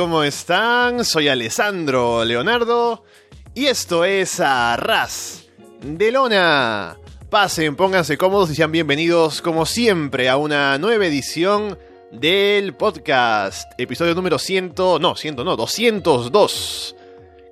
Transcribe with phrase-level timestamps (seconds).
[0.00, 1.04] ¿cómo están?
[1.04, 3.04] Soy Alessandro Leonardo
[3.54, 5.46] y esto es Arras
[5.82, 6.96] de Lona.
[7.28, 11.78] Pasen, pónganse cómodos y sean bienvenidos como siempre a una nueva edición
[12.12, 16.96] del podcast, episodio número 100, no, 100 no, 202.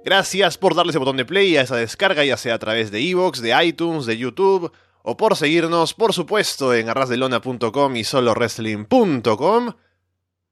[0.02, 3.06] Gracias por darle ese botón de play a esa descarga, ya sea a través de
[3.10, 9.74] Evox, de iTunes, de YouTube, o por seguirnos, por supuesto, en arrasdelona.com y solowrestling.com.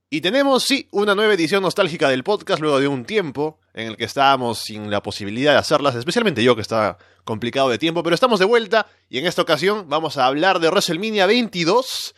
[0.09, 3.97] Y tenemos, sí, una nueva edición nostálgica del podcast luego de un tiempo en el
[3.97, 8.15] que estábamos sin la posibilidad de hacerlas, especialmente yo que estaba complicado de tiempo, pero
[8.15, 12.15] estamos de vuelta y en esta ocasión vamos a hablar de WrestleMania 22,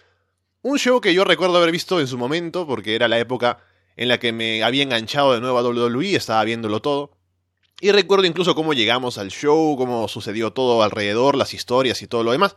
[0.61, 3.61] un show que yo recuerdo haber visto en su momento porque era la época
[3.97, 7.13] en la que me había enganchado de nuevo a WWE, estaba viéndolo todo.
[7.81, 12.23] Y recuerdo incluso cómo llegamos al show, cómo sucedió todo alrededor, las historias y todo
[12.23, 12.55] lo demás.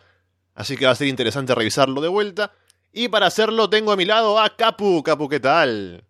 [0.56, 2.52] Así que va a ser interesante revisarlo de vuelta.
[2.94, 5.02] Y para hacerlo tengo a mi lado a Capu.
[5.02, 6.04] Capu, ¿qué tal?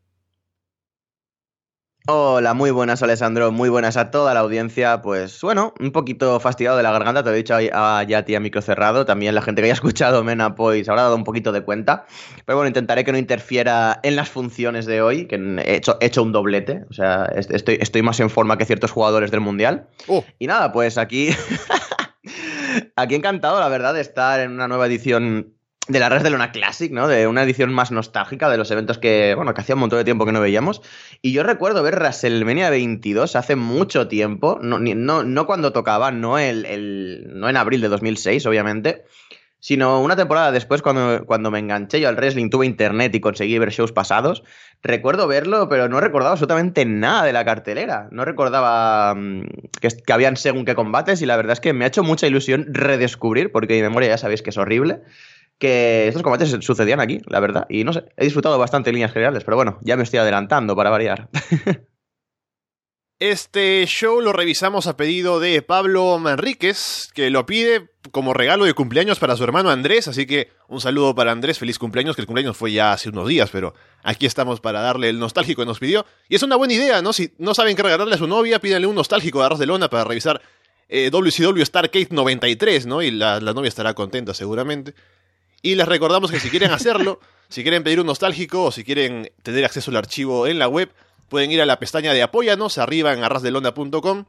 [2.08, 5.04] Hola, muy buenas Alessandro, muy buenas a toda la audiencia.
[5.04, 8.34] Pues bueno, un poquito fastidiado de la garganta, te lo he dicho ya a ti
[8.34, 9.06] a micro cerrado.
[9.06, 12.08] También la gente que haya escuchado Mena pues habrá dado un poquito de cuenta.
[12.48, 16.08] Pero bueno, intentaré que no interfiera en las funciones de hoy, que he hecho, he
[16.08, 16.86] hecho un doblete.
[16.90, 19.88] O sea, estoy, estoy más en forma que ciertos jugadores del Mundial.
[20.08, 20.26] Oh.
[20.40, 21.30] Y nada, pues aquí...
[22.96, 25.54] aquí encantado, la verdad, de estar en una nueva edición
[25.88, 27.08] de la Red de Luna Classic, ¿no?
[27.08, 30.06] De una edición más nostálgica de los eventos que, bueno, que hacía un montón de
[30.06, 30.82] tiempo que no veíamos.
[31.22, 36.38] Y yo recuerdo ver WrestleMania 22 hace mucho tiempo, no, no, no cuando tocaba, no,
[36.38, 39.06] el, el, no en abril de 2006, obviamente,
[39.60, 43.58] sino una temporada después cuando, cuando me enganché yo al wrestling, tuve internet y conseguí
[43.58, 44.44] ver shows pasados.
[44.84, 48.08] Recuerdo verlo, pero no recordaba absolutamente nada de la cartelera.
[48.12, 49.46] No recordaba mm,
[49.80, 52.28] que, que habían según qué combates y la verdad es que me ha hecho mucha
[52.28, 55.02] ilusión redescubrir, porque mi memoria ya sabéis que es horrible
[55.62, 57.68] que estos combates sucedían aquí, la verdad.
[57.70, 60.76] Y no sé, he disfrutado bastante en líneas generales, pero bueno, ya me estoy adelantando
[60.76, 61.30] para variar.
[63.20, 68.74] Este show lo revisamos a pedido de Pablo Manríquez, que lo pide como regalo de
[68.74, 72.26] cumpleaños para su hermano Andrés, así que un saludo para Andrés, feliz cumpleaños, que el
[72.26, 75.78] cumpleaños fue ya hace unos días, pero aquí estamos para darle el nostálgico que nos
[75.78, 76.04] pidió.
[76.30, 77.14] Y es una buena idea, ¿no?
[77.14, 79.88] Si no saben qué regalarle a su novia, pídanle un nostálgico de Arroz de Lona
[79.88, 80.42] para revisar
[80.90, 83.04] eh, WCW Starcade 93, ¿no?
[83.04, 84.96] Y la novia estará contenta seguramente.
[85.62, 89.32] Y les recordamos que si quieren hacerlo, si quieren pedir un nostálgico o si quieren
[89.44, 90.92] tener acceso al archivo en la web,
[91.30, 94.26] pueden ir a la pestaña de Apóyanos, arriba en arrasdelonda.com,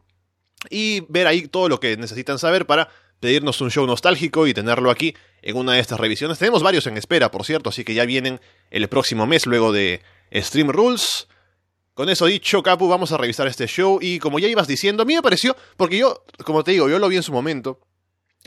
[0.70, 2.88] y ver ahí todo lo que necesitan saber para
[3.22, 6.38] pedirnos un show nostálgico y tenerlo aquí en una de estas revisiones.
[6.38, 10.02] Tenemos varios en espera, por cierto, así que ya vienen el próximo mes luego de
[10.32, 11.28] Stream Rules.
[11.94, 15.06] Con eso dicho, Capu, vamos a revisar este show y como ya ibas diciendo, a
[15.06, 17.80] mí me pareció, porque yo, como te digo, yo lo vi en su momento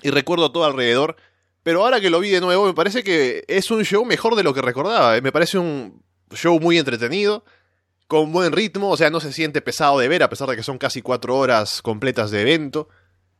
[0.02, 1.16] y recuerdo todo alrededor,
[1.66, 4.44] pero ahora que lo vi de nuevo, me parece que es un show mejor de
[4.44, 5.20] lo que recordaba.
[5.20, 7.44] Me parece un show muy entretenido,
[8.06, 10.62] con buen ritmo, o sea, no se siente pesado de ver, a pesar de que
[10.62, 12.88] son casi cuatro horas completas de evento.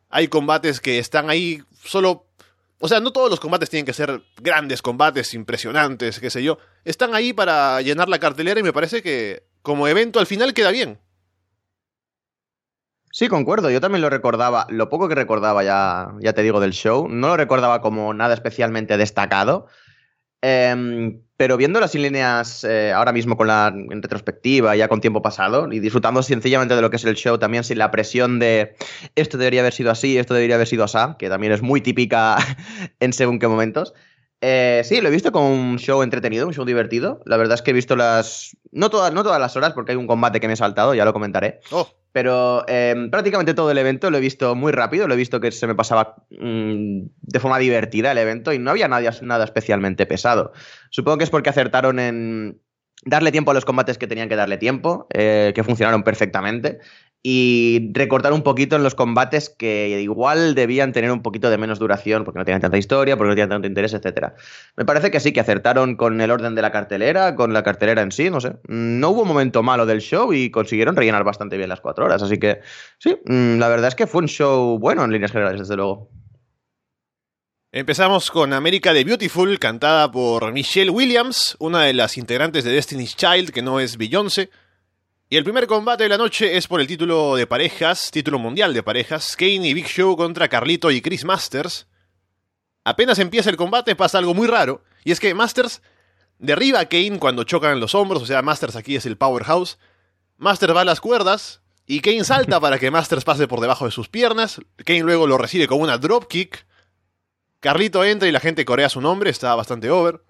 [0.10, 2.26] Hay combates que están ahí solo...
[2.80, 6.58] O sea, no todos los combates tienen que ser grandes combates, impresionantes, qué sé yo.
[6.84, 10.72] Están ahí para llenar la cartelera y me parece que como evento al final queda
[10.72, 11.00] bien.
[13.16, 13.70] Sí, concuerdo.
[13.72, 14.68] Yo también lo recordaba.
[14.70, 18.34] Lo poco que recordaba, ya, ya te digo, del show, no lo recordaba como nada
[18.34, 19.68] especialmente destacado.
[20.42, 25.22] Eh, pero viéndolo en líneas eh, ahora mismo con la en retrospectiva, ya con tiempo
[25.22, 28.76] pasado, y disfrutando sencillamente de lo que es el show, también sin la presión de
[29.16, 32.36] esto debería haber sido así, esto debería haber sido así, que también es muy típica
[33.00, 33.94] en según qué momentos.
[34.48, 37.20] Eh, sí, lo he visto como un show entretenido, un show divertido.
[37.26, 38.56] La verdad es que he visto las.
[38.72, 41.04] No todas, no todas las horas, porque hay un combate que me he saltado, ya
[41.04, 41.62] lo comentaré.
[41.72, 41.90] Oh.
[42.12, 45.52] Pero eh, prácticamente todo el evento lo he visto muy rápido, lo he visto que
[45.52, 50.06] se me pasaba mmm, de forma divertida el evento y no había nada, nada especialmente
[50.06, 50.54] pesado.
[50.92, 52.62] Supongo que es porque acertaron en
[53.04, 56.80] darle tiempo a los combates que tenían que darle tiempo, eh, que funcionaron perfectamente,
[57.28, 61.80] y recortar un poquito en los combates que igual debían tener un poquito de menos
[61.80, 64.34] duración, porque no tenían tanta historia, porque no tenían tanto interés, etc.
[64.76, 68.04] Me parece que sí, que acertaron con el orden de la cartelera, con la cartelera
[68.04, 68.58] en sí, no sé.
[68.68, 72.38] No hubo momento malo del show y consiguieron rellenar bastante bien las cuatro horas, así
[72.38, 72.60] que
[73.00, 76.12] sí, mm, la verdad es que fue un show bueno en líneas generales, desde luego.
[77.72, 83.16] Empezamos con América de Beautiful, cantada por Michelle Williams, una de las integrantes de Destiny's
[83.16, 84.52] Child, que no es Beyoncé.
[85.28, 88.76] Y el primer combate de la noche es por el título de parejas, título mundial
[88.76, 91.88] de parejas, Kane y Big Show contra Carlito y Chris Masters.
[92.84, 95.82] Apenas empieza el combate pasa algo muy raro, y es que Masters
[96.38, 99.80] derriba a Kane cuando chocan los hombros, o sea, Masters aquí es el powerhouse.
[100.38, 103.92] Masters va a las cuerdas, y Kane salta para que Masters pase por debajo de
[103.92, 104.62] sus piernas.
[104.86, 106.68] Kane luego lo recibe con una dropkick.
[107.62, 110.22] Carlito entra y la gente corea su nombre, está bastante over.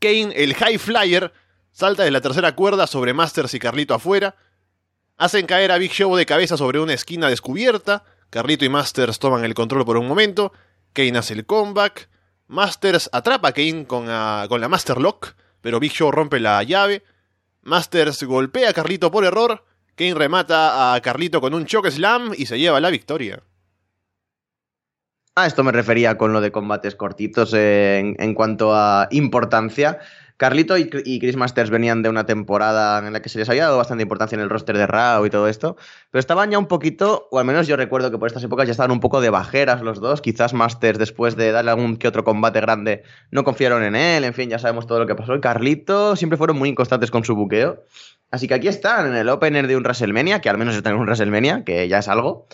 [0.00, 1.34] Kane, el high flyer,
[1.76, 4.34] salta de la tercera cuerda sobre Masters y Carlito afuera,
[5.18, 9.44] hacen caer a Big Show de cabeza sobre una esquina descubierta, Carlito y Masters toman
[9.44, 10.54] el control por un momento,
[10.94, 12.08] Kane hace el comeback,
[12.46, 17.04] Masters atrapa a Kane con, la Master Lock, pero Big Show rompe la llave,
[17.60, 19.62] Masters golpea a Carlito por error,
[19.96, 23.42] Kane remata a Carlito con un choke slam y se lleva la victoria.
[25.34, 30.00] A esto me refería con lo de combates cortitos en cuanto a importancia.
[30.36, 33.78] Carlito y, Chris Masters venían de una temporada en la que se les había dado
[33.78, 35.76] bastante importancia en el roster de Raw y todo esto,
[36.10, 38.72] pero estaban ya un poquito, o al menos yo recuerdo que por estas épocas ya
[38.72, 40.20] estaban un poco de bajeras los dos.
[40.20, 44.24] Quizás Masters, después de darle algún que otro combate grande, no confiaron en él.
[44.24, 45.34] En fin, ya sabemos todo lo que pasó.
[45.34, 47.84] Y Carlito siempre fueron muy inconstantes con su buqueo.
[48.30, 51.00] Así que aquí están, en el opener de un WrestleMania, que al menos están en
[51.00, 52.46] un WrestleMania, que ya es algo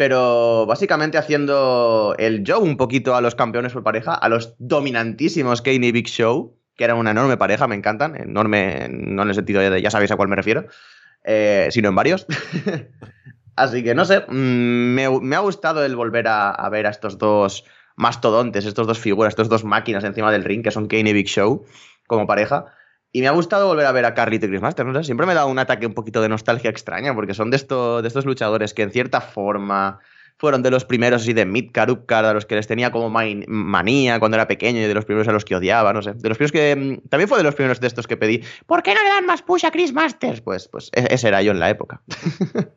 [0.00, 5.60] pero básicamente haciendo el show un poquito a los campeones por pareja, a los dominantísimos
[5.60, 9.34] Kane y Big Show, que eran una enorme pareja, me encantan, enorme, no en el
[9.34, 10.64] sentido de ya sabéis a cuál me refiero,
[11.22, 12.26] eh, sino en varios.
[13.54, 17.66] Así que no sé, mm, me, ha gustado el volver a, ver a estos dos
[17.96, 21.26] mastodontes, estos dos figuras, estos dos máquinas encima del ring, que son Kane y Big
[21.26, 21.66] Show,
[22.06, 22.64] como pareja.
[23.12, 24.86] Y me ha gustado volver a ver a Carlito y Chris Master.
[24.86, 27.58] No sé, siempre me da un ataque un poquito de nostalgia extraña, porque son de,
[27.58, 30.00] de estos luchadores que en cierta forma
[30.40, 34.18] fueron de los primeros así de Midcard, Upcard, a los que les tenía como manía
[34.18, 36.14] cuando era pequeño y de los primeros a los que odiaba, no sé.
[36.14, 36.74] De los primeros que.
[36.74, 38.42] Mm, también fue de los primeros de estos que pedí.
[38.64, 40.40] ¿Por qué no le dan más push a Chris Masters?
[40.40, 42.00] Pues, pues e-, ese era yo en la época.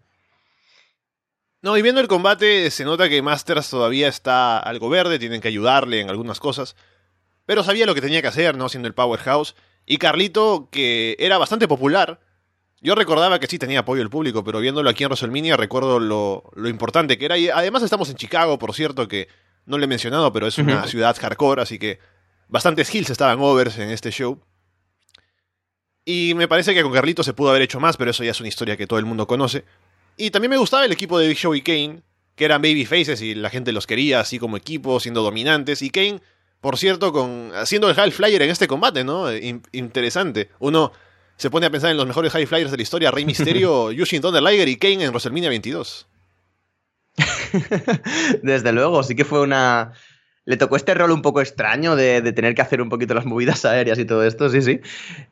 [1.61, 5.47] no, y viendo el combate se nota que Masters todavía está algo verde, tienen que
[5.47, 6.75] ayudarle en algunas cosas.
[7.45, 8.67] Pero sabía lo que tenía que hacer, ¿no?
[8.67, 9.55] Siendo el Powerhouse.
[9.85, 12.19] Y Carlito, que era bastante popular,
[12.83, 16.43] yo recordaba que sí tenía apoyo del público, pero viéndolo aquí en WrestleMania recuerdo lo,
[16.67, 17.37] importante que era.
[17.37, 19.29] Y además estamos en Chicago, por cierto, que
[19.65, 21.99] no le he mencionado, pero es una ciudad hardcore, así que
[22.49, 24.37] bastantes hills estaban overs en este show.
[26.03, 28.39] Y me parece que con Carlito se pudo haber hecho más, pero eso ya es
[28.41, 29.63] una historia que todo el mundo conoce.
[30.17, 32.01] Y también me gustaba el equipo de Big Show y Kane,
[32.35, 35.81] que eran baby faces y la gente los quería así como equipo, siendo dominantes.
[35.81, 36.19] Y Kane,
[36.59, 39.27] por cierto, con haciendo el High Flyer en este combate, ¿no?
[39.71, 40.49] interesante.
[40.59, 40.91] Uno
[41.37, 44.21] se pone a pensar en los mejores high flyers de la historia, Rey Mysterio, Yushin
[44.21, 46.07] Thunder Liger y Kane en WrestleMania 22.
[48.43, 49.93] Desde luego, sí que fue una...
[50.45, 53.63] Le tocó este rol un poco extraño de, tener que hacer un poquito las movidas
[53.63, 54.81] aéreas y todo esto, sí, sí.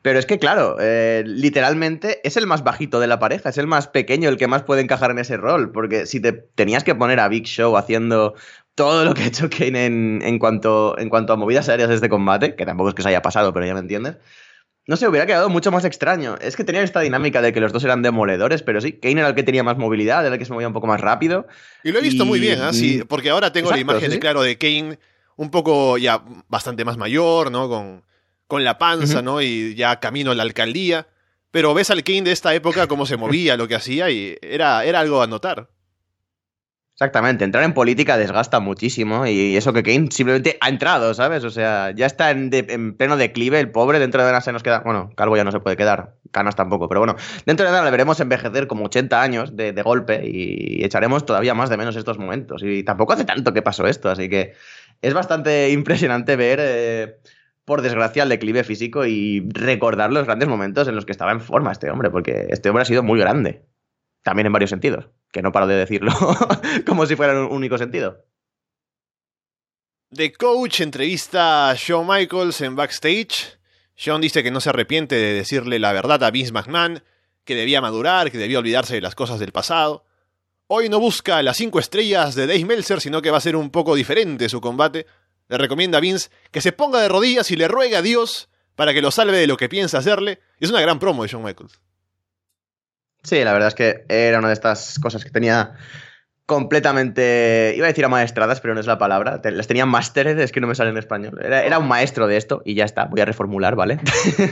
[0.00, 3.66] Pero es que, claro, eh, literalmente es el más bajito de la pareja, es el
[3.66, 5.70] más pequeño, el que más puede encajar en ese rol.
[5.70, 8.34] Porque si te tenías que poner a Big Show haciendo
[8.74, 11.96] todo lo que ha hecho Kane en, en, cuanto, en cuanto a movidas aéreas de
[11.96, 14.16] este combate, que tampoco es que se haya pasado, pero ya me entiendes,
[14.86, 16.36] no sé, hubiera quedado mucho más extraño.
[16.40, 19.28] Es que tenían esta dinámica de que los dos eran demoledores, pero sí, Kane era
[19.28, 21.46] el que tenía más movilidad, era el que se movía un poco más rápido.
[21.84, 22.72] Y lo he visto muy bien, ¿ah?
[23.08, 24.98] porque ahora tengo la imagen, claro, de Kane
[25.36, 27.68] un poco ya bastante más mayor, ¿no?
[27.68, 28.04] Con,
[28.46, 29.40] con la panza, ¿no?
[29.40, 31.06] Y ya camino a la alcaldía.
[31.50, 34.84] Pero ves al Kane de esta época cómo se movía, lo que hacía, y era,
[34.84, 35.68] era algo a notar.
[37.02, 41.42] Exactamente, entrar en política desgasta muchísimo y eso que Kane simplemente ha entrado, ¿sabes?
[41.42, 42.48] O sea, ya está en,
[42.96, 45.58] pleno declive el pobre, dentro de nada se nos queda, bueno, Calvo ya no se
[45.58, 49.56] puede quedar, Canas tampoco, pero bueno, dentro de nada le veremos envejecer como 80 años
[49.56, 53.62] de, golpe y echaremos todavía más de menos estos momentos y tampoco hace tanto que
[53.62, 54.52] pasó esto, así que
[55.00, 57.18] es bastante impresionante ver, eh,
[57.64, 61.40] por desgracia, el declive físico y recordar los grandes momentos en los que estaba en
[61.40, 63.64] forma este hombre, porque este hombre ha sido muy grande,
[64.22, 66.12] también en varios sentidos que no paro de decirlo
[66.86, 68.24] como si fuera un único sentido.
[70.14, 73.58] The Coach entrevista a Shawn Michaels en backstage.
[73.96, 77.02] Shawn dice que no se arrepiente de decirle la verdad a Vince McMahon,
[77.44, 80.04] que debía madurar, que debía olvidarse de las cosas del pasado.
[80.66, 83.70] Hoy no busca las cinco estrellas de Dave Meltzer, sino que va a ser un
[83.70, 85.06] poco diferente su combate.
[85.48, 88.92] Le recomienda a Vince que se ponga de rodillas y le ruega a Dios para
[88.92, 90.40] que lo salve de lo que piensa hacerle.
[90.60, 91.80] es una gran promo de Shawn Michaels.
[93.22, 95.74] Sí, la verdad es que era una de estas cosas que tenía
[96.46, 100.60] completamente, iba a decir amaestradas, pero no es la palabra, las tenía másteres, es que
[100.60, 101.38] no me sale en español.
[101.42, 104.00] Era, un maestro de esto y ya está, voy a reformular, ¿vale?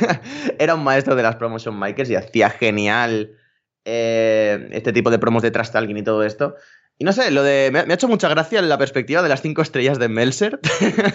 [0.58, 3.32] era un maestro de las promotion makers y hacía genial
[3.84, 6.54] eh, este tipo de promos de talking y todo esto.
[7.00, 7.70] Y no sé, lo de.
[7.72, 10.60] Me, ha hecho mucha gracia la perspectiva de las cinco estrellas de Melser.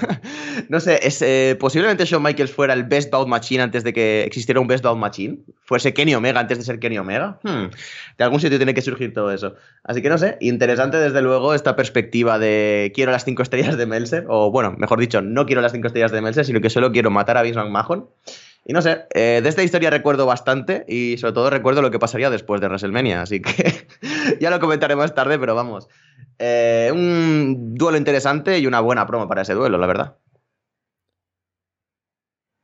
[0.70, 4.24] no sé, es, eh, posiblemente Shawn Michaels fuera el Best Bout Machine antes de que
[4.24, 5.38] existiera un Best Bout Machine.
[5.64, 7.40] Fuese Kenny Omega antes de ser Kenny Omega.
[7.44, 7.68] Hmm,
[8.18, 9.54] de algún sitio tiene que surgir todo eso.
[9.84, 13.86] Así que no sé, interesante desde luego esta perspectiva de quiero las cinco estrellas de
[13.86, 14.26] Melser.
[14.28, 17.12] O bueno, mejor dicho, no quiero las cinco estrellas de Melser, sino que solo quiero
[17.12, 18.10] matar a Vince McMahon.
[18.68, 22.00] Y no sé, eh, de esta historia recuerdo bastante y sobre todo recuerdo lo que
[22.00, 23.88] pasaría después de WrestleMania, así que
[24.42, 25.88] ya lo comentaré más tarde, pero vamos.
[26.40, 30.18] Eh, un duelo interesante y una buena promo para ese duelo, la verdad.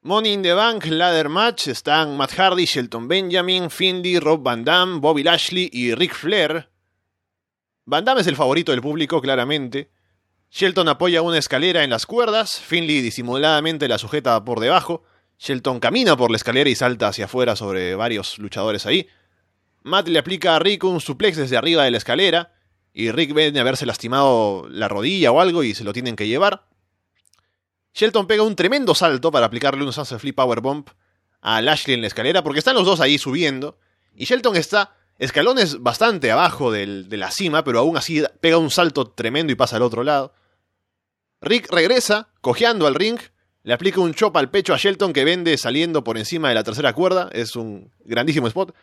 [0.01, 4.99] Money in the Bank Ladder Match están Matt Hardy, Shelton Benjamin, Finley, Rob Van Damme,
[4.99, 6.71] Bobby Lashley y Ric Flair.
[7.85, 9.91] Van Damme es el favorito del público, claramente.
[10.49, 15.03] Shelton apoya una escalera en las cuerdas, Finley disimuladamente la sujeta por debajo.
[15.41, 19.07] Shelton camina por la escalera y salta hacia afuera sobre varios luchadores ahí.
[19.81, 22.53] Matt le aplica a Rick un suplex desde arriba de la escalera,
[22.93, 26.27] y Rick viene a haberse lastimado la rodilla o algo y se lo tienen que
[26.27, 26.67] llevar.
[27.95, 30.85] Shelton pega un tremendo salto para aplicarle un Sunset Flip Powerbomb
[31.41, 33.79] a Lashley en la escalera, porque están los dos ahí subiendo,
[34.13, 39.09] y Shelton está escalones bastante abajo de la cima, pero aún así pega un salto
[39.09, 40.35] tremendo y pasa al otro lado.
[41.41, 43.19] Rick regresa, cojeando al ring,
[43.63, 46.63] le aplica un chop al pecho a Shelton que vende saliendo por encima de la
[46.63, 48.75] tercera cuerda, es un grandísimo spot.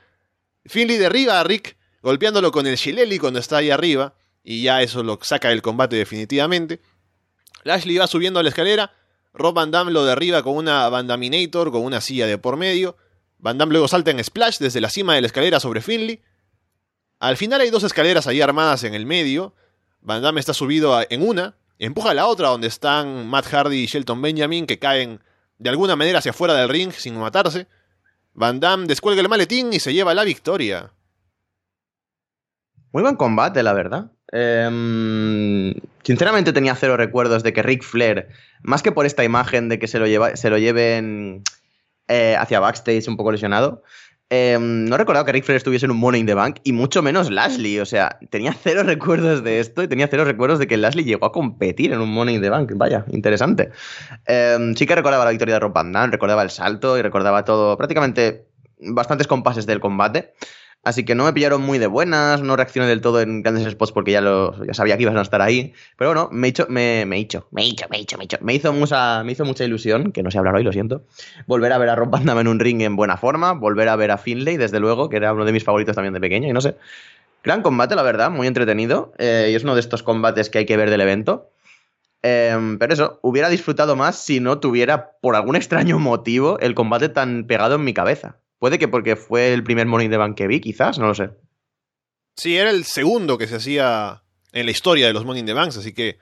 [0.66, 5.02] Finley derriba a Rick, golpeándolo con el Shillelagh cuando está ahí arriba, y ya eso
[5.02, 6.80] lo saca del combate definitivamente.
[7.64, 8.92] Lashley va subiendo a la escalera,
[9.35, 12.97] Rob Van Damme lo derriba con una Bandaminator, con una silla de por medio.
[13.38, 16.23] Van Damme luego salta en Splash desde la cima de la escalera sobre Finley.
[17.18, 19.54] Al final hay dos escaleras ahí armadas en el medio.
[20.00, 23.87] Van Damme está subido en una, empuja a la otra donde están Matt Hardy y
[23.87, 25.20] Shelton Benjamin que caen
[25.58, 27.66] de alguna manera hacia afuera del ring sin matarse.
[28.35, 30.92] Van Damme descuelga el maletín y se lleva la victoria.
[32.92, 34.12] Muy buen combate, la verdad.
[34.30, 38.28] Em, sinceramente tenía cero recuerdos de que Ric Flair,
[38.62, 41.42] más que por esta imagen de que se lo, lleva, se lo lleven
[42.08, 43.82] eh, hacia backstage un poco lesionado,
[44.30, 47.02] em, no recordaba que Ric Flair estuviese en un Money in the Bank y mucho
[47.02, 47.78] menos Lashley.
[47.80, 51.26] O sea, tenía cero recuerdos de esto y tenía cero recuerdos de que Lashley llegó
[51.26, 52.73] a competir en un Money in the Bank.
[52.76, 53.70] Vaya, interesante.
[54.26, 57.76] Em, sí que recordaba la victoria de Rob Van recordaba el salto y recordaba todo,
[57.76, 58.47] prácticamente
[58.80, 60.35] bastantes compases del combate.
[60.88, 63.92] Así que no me pillaron muy de buenas, no reaccioné del todo en grandes spots
[63.92, 65.75] porque ya, lo, ya sabía que iban a estar ahí.
[65.99, 68.73] Pero bueno, me, hizo, me, me, hizo, me hizo, me hizo, me hizo, me hizo,
[68.73, 71.02] mucha, me hizo mucha ilusión, que no sé hablar hoy, lo siento,
[71.47, 74.11] volver a ver a Rob Van en un ring en buena forma, volver a ver
[74.11, 76.62] a Finlay, desde luego, que era uno de mis favoritos también de pequeño, y no
[76.62, 76.75] sé.
[77.45, 80.64] Gran combate, la verdad, muy entretenido, eh, y es uno de estos combates que hay
[80.64, 81.50] que ver del evento.
[82.23, 87.11] Em, pero eso, hubiera disfrutado más si no tuviera, por algún extraño motivo, el combate
[87.11, 88.38] tan pegado en mi cabeza.
[88.59, 91.31] Puede que porque fue el primer Money de Bank que vi, quizás, no lo sé.
[92.37, 94.23] Sí, era el segundo que se hacía
[94.53, 96.19] en la historia de los Money in the Banks, así que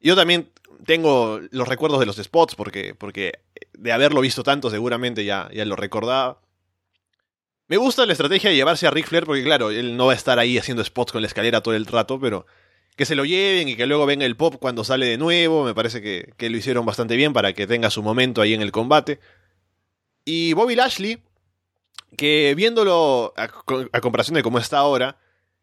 [0.00, 0.50] yo también
[0.86, 3.40] tengo los recuerdos de los spots, porque, porque
[3.72, 6.40] de haberlo visto tanto seguramente ya, ya lo recordaba.
[7.68, 10.16] Me gusta la estrategia de llevarse a Ric Flair, porque claro, él no va a
[10.16, 12.46] estar ahí haciendo spots con la escalera todo el rato, pero
[12.96, 15.74] que se lo lleven y que luego venga el pop cuando sale de nuevo, me
[15.74, 18.72] parece que, que lo hicieron bastante bien para que tenga su momento ahí en el
[18.72, 19.20] combate.
[20.24, 21.22] Y Bobby Lashley,
[22.16, 25.18] que viéndolo a, comparación de cómo está ahora,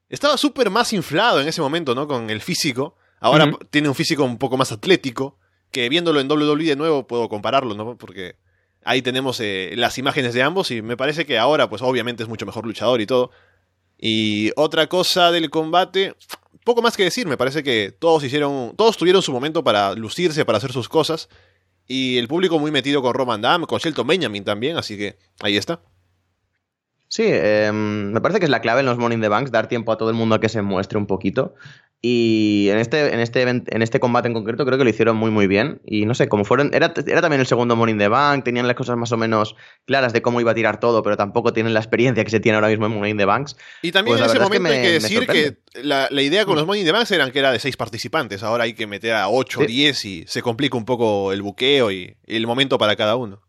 [0.10, 2.08] estaba súper más inflado en ese momento, ¿no?
[2.08, 2.96] Con el físico.
[3.20, 5.38] Ahora tiene un físico un poco más atlético,
[5.72, 7.98] que viéndolo en WWE de nuevo puedo compararlo, ¿no?
[7.98, 8.38] Porque
[8.84, 12.30] ahí tenemos eh, las imágenes de ambos y me parece que ahora, pues obviamente es
[12.30, 13.32] mucho mejor luchador y todo.
[13.98, 16.16] Y otra cosa del combate,
[16.64, 20.46] poco más que decir, me parece que todos hicieron, todos tuvieron su momento para lucirse,
[20.46, 21.30] para hacer sus cosas.
[21.86, 25.58] Y el público muy metido con Roman Damme, con Shelton Benjamin también, así que ahí
[25.58, 25.82] está.
[27.10, 29.92] Sí, em, me parece que es la clave en los in the Banks, dar tiempo
[29.92, 31.56] a todo el mundo a que se muestre un poquito.
[32.02, 35.32] Y en este, en este, en este combate en concreto creo que lo hicieron muy
[35.32, 35.82] muy bien.
[35.86, 36.74] Y no sé, como fueron.
[36.74, 40.14] Era, era también el segundo in the Bank, tenían las cosas más o menos claras
[40.14, 42.70] de cómo iba a tirar todo, pero tampoco tienen la experiencia que se tiene ahora
[42.70, 43.58] mismo en in the Banks.
[43.82, 46.66] Y también pues en ese momento hay que decir que la, idea con mm.
[46.66, 48.44] los in the Banks eran que era de seis participantes.
[48.44, 51.92] Ahora hay que meter a 8 o 10 y se complica un poco el buqueo
[51.92, 53.42] y el momento para cada uno.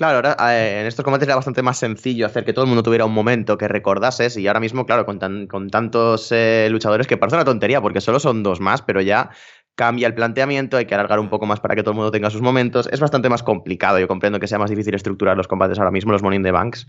[0.00, 2.82] Claro, ahora eh, en estos combates era bastante más sencillo hacer que todo el mundo
[2.82, 7.18] tuviera un momento que recordases y ahora mismo, claro, con, con tantos eh, luchadores que
[7.18, 9.28] parece una tontería porque solo son dos más, pero ya
[9.74, 12.30] cambia el planteamiento, hay que alargar un poco más para que todo el mundo tenga
[12.30, 12.88] sus momentos.
[12.90, 16.12] Es bastante más complicado, yo comprendo que sea más difícil estructurar los combates ahora mismo,
[16.12, 16.86] los Money in the Banks.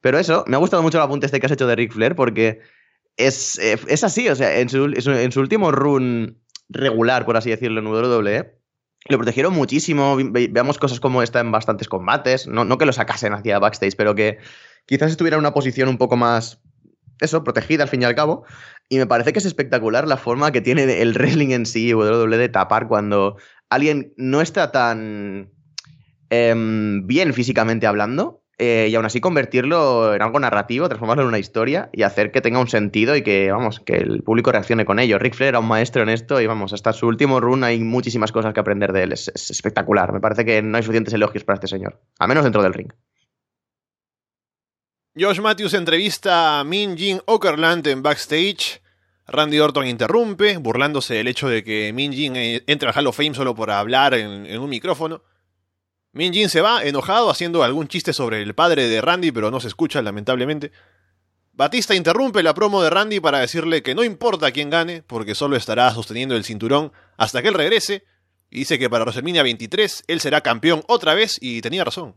[0.00, 2.14] Pero eso, me ha gustado mucho el apunte este que has hecho de Ric Flair
[2.14, 2.60] porque
[3.18, 6.38] es, eh, es así, o sea, en su, en su último run
[6.70, 8.59] regular, por así decirlo, en WWE,
[9.08, 10.16] lo protegieron muchísimo.
[10.16, 12.46] veamos cosas como esta en bastantes combates.
[12.46, 14.38] No, no que lo sacasen hacia backstage, pero que
[14.86, 16.60] quizás estuviera en una posición un poco más.
[17.20, 18.44] Eso, protegida al fin y al cabo.
[18.88, 22.36] Y me parece que es espectacular la forma que tiene el wrestling en sí, WWE,
[22.36, 23.36] de tapar cuando
[23.68, 25.50] alguien no está tan
[26.28, 31.38] em, bien físicamente hablando eh, y aún así convertirlo en algo narrativo, transformarlo en una
[31.38, 34.98] historia y hacer que tenga un sentido y que, vamos, que el público reaccione con
[34.98, 35.18] ello.
[35.18, 38.32] Rick Flair era un maestro en esto y, vamos, hasta su último run hay muchísimas
[38.32, 39.12] cosas que aprender de él.
[39.12, 40.12] Es, espectacular.
[40.12, 42.92] Me parece que no hay suficientes elogios para este señor, al menos dentro del ring.
[45.18, 48.82] Josh Matthews entrevista a Min Jin Okerland en backstage.
[49.26, 53.16] Randy Orton interrumpe, burlándose del hecho de que Min Jin eh, entra al Hall of
[53.16, 55.22] Fame solo por hablar en un micrófono.
[56.12, 59.60] Min Jin se va, enojado, haciendo algún chiste sobre el padre de Randy, pero no
[59.60, 60.72] se escucha, lamentablemente.
[61.52, 65.56] Batista interrumpe la promo de Randy para decirle que no importa quién gane, porque solo
[65.56, 68.04] estará sosteniendo el cinturón hasta que él regrese,
[68.50, 72.16] y dice que para WrestleMania 23 él será campeón otra vez, y tenía razón.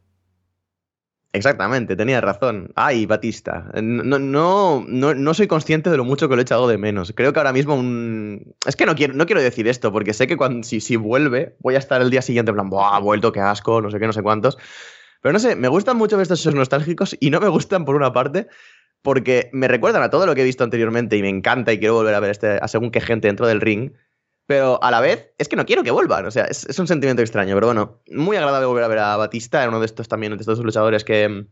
[1.36, 2.72] Exactamente, tenía razón.
[2.75, 3.72] Ay, Batista.
[3.82, 7.12] No, no, no, no, soy consciente de lo mucho que lo he echado de menos.
[7.16, 8.56] Creo que ahora mismo un...
[8.68, 11.56] Es que no quiero, no quiero decir esto, porque sé que cuando, si, si vuelve,
[11.60, 14.00] voy a estar el día siguiente en plan, ¡buah, ha vuelto, qué asco, no sé
[14.00, 14.60] qué, no sé cuántos!
[15.22, 18.48] Pero no sé, me gustan mucho estos nostálgicos y no me gustan por una parte
[19.02, 21.96] porque me recuerdan a todo lo que he visto anteriormente y me encanta y quiero
[21.96, 23.92] volver a ver este, a según qué gente dentro del ring
[24.53, 26.27] pero a la vez es que no quiero que vuelvan.
[26.27, 27.55] O sea, es, un sentimiento extraño.
[27.55, 30.39] Pero bueno, muy agradable volver a ver a Batista, era uno de estos también, de
[30.39, 31.48] estos luchadores que mm,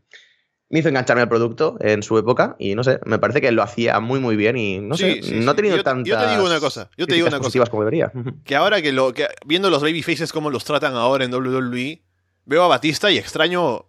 [0.68, 2.54] me hizo engancharme al producto en su época.
[2.60, 4.56] Y no sé, me parece que lo hacía muy, muy bien.
[4.56, 6.06] Y no sé, no ha tenido tantas.
[6.06, 6.90] Yo te digo una cosa.
[6.96, 7.66] Yo te digo una cosa.
[7.66, 8.12] como debería.
[8.44, 12.04] Que ahora que, lo, que viendo los babyfaces como los tratan ahora en WWE,
[12.44, 13.86] veo a Batista y extraño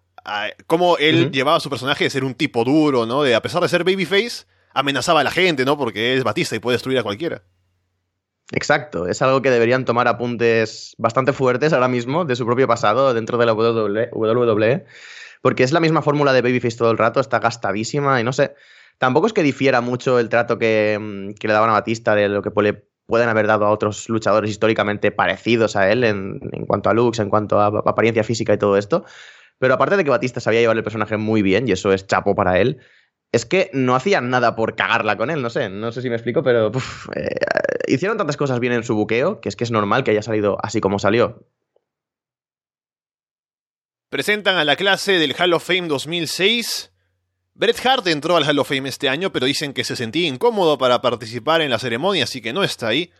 [0.65, 3.22] cómo él llevaba a su personaje de ser un tipo duro, ¿no?
[3.22, 5.77] De a pesar de ser babyface, amenazaba a la gente, ¿no?
[5.77, 7.43] Porque es Batista y puede destruir a cualquiera.
[8.55, 13.12] Exacto, es algo que deberían tomar apuntes bastante fuertes ahora mismo de su propio pasado
[13.15, 14.86] dentro de la WWE,
[15.41, 18.53] porque es la misma fórmula de Babyface todo el rato, está gastadísima y no sé,
[19.00, 22.43] tampoco es que difiera mucho el trato que, mm, le daban a Batista de lo
[22.43, 27.17] que pueden haber dado a otros luchadores históricamente parecidos a él en, cuanto a looks,
[27.19, 29.03] en cuanto a apariencia física y todo esto.
[29.57, 32.35] Pero aparte de que Batista sabía llevar el personaje muy bien, y eso es chapo
[32.35, 32.79] para él,
[33.33, 36.15] es que no hacían nada por cagarla con él, no sé, no sé si me
[36.15, 36.72] explico, pero
[37.15, 37.35] eh,
[37.87, 40.57] hicieron tantas cosas bien en su buqueo que es que es normal que haya salido
[40.61, 41.48] así como salió.
[44.09, 46.91] Presentan a la clase del Hall of Fame 2006.
[47.55, 50.77] Bret Hart entró al Hall of Fame este año, pero dicen que se sentía incómodo
[50.77, 53.11] para participar en la ceremonia, así que no está ahí.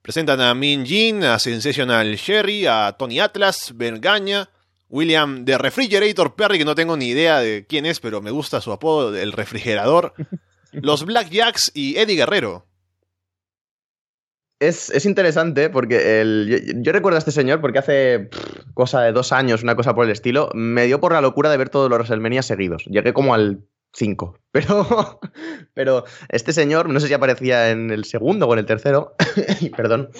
[0.00, 4.48] Presentan a Min Jin, a Sensational Sherry, a Tony Atlas, Bergaña,
[4.92, 8.60] William de Refrigerator Perry, que no tengo ni idea de quién es, pero me gusta
[8.60, 10.12] su apodo, el refrigerador.
[10.72, 12.66] Los Black Jacks y Eddie Guerrero.
[14.60, 18.30] Es, interesante porque el, yo, recuerdo a este señor porque hace
[18.74, 21.56] cosa de dos años, una cosa por el estilo, me dio por la locura de
[21.56, 22.84] ver todos los WrestleMania seguidos.
[22.84, 24.38] Llegué como al 5.
[24.52, 25.20] Pero,
[25.72, 29.14] pero este señor, no sé si aparecía en el segundo o en el tercero,
[29.76, 30.10] perdón,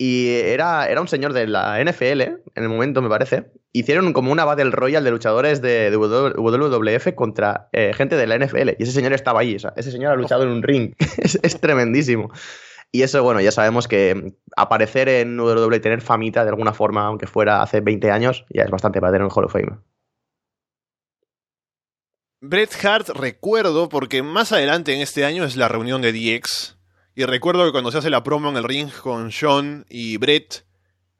[0.00, 3.50] y era, era un señor de la NFL, en el momento me parece.
[3.72, 8.70] Hicieron como una Battle Royale de luchadores de, WWF contra eh, gente de la NFL.
[8.78, 9.56] Y ese señor estaba ahí.
[9.56, 10.94] ese señor ha luchado en un ring.
[11.18, 12.30] es, tremendísimo.
[12.92, 17.04] Y eso, bueno, ya sabemos que aparecer en WWE y tener famita de alguna forma,
[17.04, 19.78] aunque fuera hace 20 años, ya es bastante para tener un Hall of Fame.
[22.40, 26.77] Bret Hart recuerdo porque más adelante en este año es la reunión de DX
[27.18, 30.64] y recuerdo que cuando se hace la promo en el ring con Sean y Brett,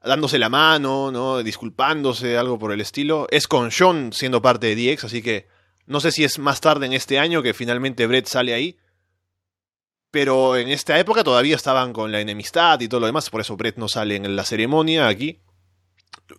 [0.01, 1.43] dándose la mano, ¿no?
[1.43, 5.49] Disculpándose, algo por el estilo, es con Sean siendo parte de DX, así que
[5.87, 8.77] no sé si es más tarde en este año que finalmente Brett sale ahí.
[10.09, 13.57] Pero en esta época todavía estaban con la enemistad y todo lo demás, por eso
[13.57, 15.41] Brett no sale en la ceremonia aquí.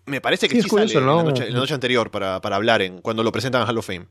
[0.07, 3.31] Me parece que sí, sale en, la noche, anterior para, para hablar en, cuando lo
[3.31, 4.07] presentan a Hall of Fame.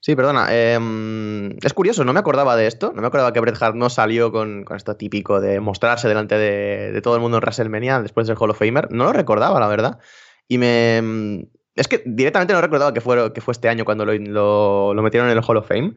[0.00, 0.46] Sí, perdona.
[0.50, 2.92] Em, es curioso, no me acordaba de esto.
[2.94, 7.00] No me acordaba que Bret Hart no salió con, esto típico de mostrarse delante de,
[7.02, 8.92] todo el mundo en WrestleMania después del Hall of Famer.
[8.92, 9.98] No lo recordaba, la verdad.
[10.46, 10.98] Y me.
[10.98, 15.30] Em, es que directamente no recordaba que fue, que fue este año cuando lo, metieron
[15.30, 15.94] en el Hall of Fame.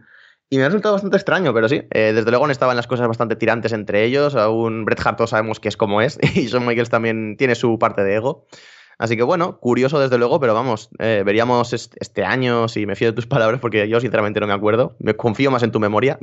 [0.49, 1.83] Y me ha resultado bastante extraño, pero sí.
[1.91, 4.35] Eh, desde luego estaban las cosas bastante tirantes entre ellos.
[4.35, 6.19] Aún Bret Hart todos sabemos que es como es.
[6.35, 8.47] Y Shawn Michaels también tiene su parte de ego.
[9.01, 13.07] Así que bueno, curioso desde luego, pero vamos, eh, veríamos este año si me fío
[13.07, 14.95] de tus palabras, porque yo sinceramente no me acuerdo.
[14.99, 16.19] Me confío más en tu memoria.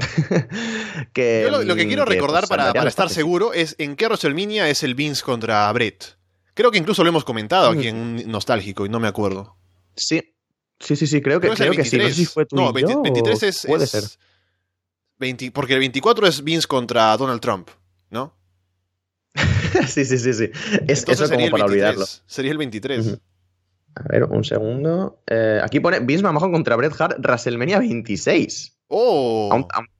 [1.12, 4.84] que, yo lo, que quiero recordar pues, para, estar seguro es en qué WrestleMania es
[4.84, 6.18] el Vince contra Brett.
[6.54, 8.18] Creo que incluso lo hemos comentado aquí mm.
[8.20, 9.56] en Nostálgico y no me acuerdo.
[9.96, 10.36] Sí,
[10.78, 11.98] sí, sí, sí, creo, que, creo que sí.
[11.98, 13.66] No sé si fue no, 23 es.
[13.66, 14.04] Puede ser.
[15.18, 17.70] 20, porque el 24 es Vince contra Donald Trump,
[18.10, 18.37] ¿no?
[19.86, 20.50] sí, sí, sí, sí.
[20.86, 22.04] Es, eso como para olvidarlo.
[22.26, 23.18] Sería el 23.
[23.94, 25.22] A ver, un segundo.
[25.26, 28.78] Eh, aquí pone Vince McMahon contra Bret Hart, WrestleMania 26.
[28.88, 29.50] ¡Oh!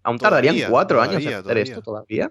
[0.02, 2.30] Aún, tardarían cuatro años en hacer esto todavía.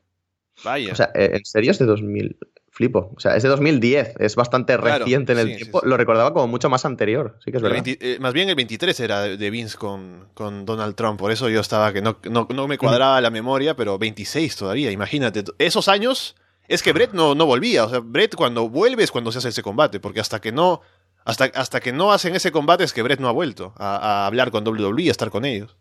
[0.64, 0.92] Vaya.
[0.92, 2.38] O sea, eh, en serio es de 2000.
[2.70, 3.12] Flipo.
[3.16, 4.16] O sea, es de 2010.
[4.20, 5.82] Es bastante reciente en el tiempo.
[5.84, 7.40] Lo recordaba como mucho más anterior.
[7.44, 7.82] Sí que es verdad.
[7.86, 11.18] Eh, más bien el 23 era de Vince con, con Donald Trump.
[11.20, 14.92] Por eso yo estaba que no, no, no me cuadraba la memoria, pero 26 todavía.
[14.92, 15.44] Imagínate.
[15.58, 16.36] Esos años
[16.68, 17.86] es que Brett no, no volvía.
[17.86, 20.82] O sea, Brett cuando vuelve es cuando se hace ese combate, porque hasta que no,
[21.26, 24.52] hasta, hasta que no hacen ese combate es que Brett no ha vuelto a, hablar
[24.52, 25.78] con WWE, a estar con ellos.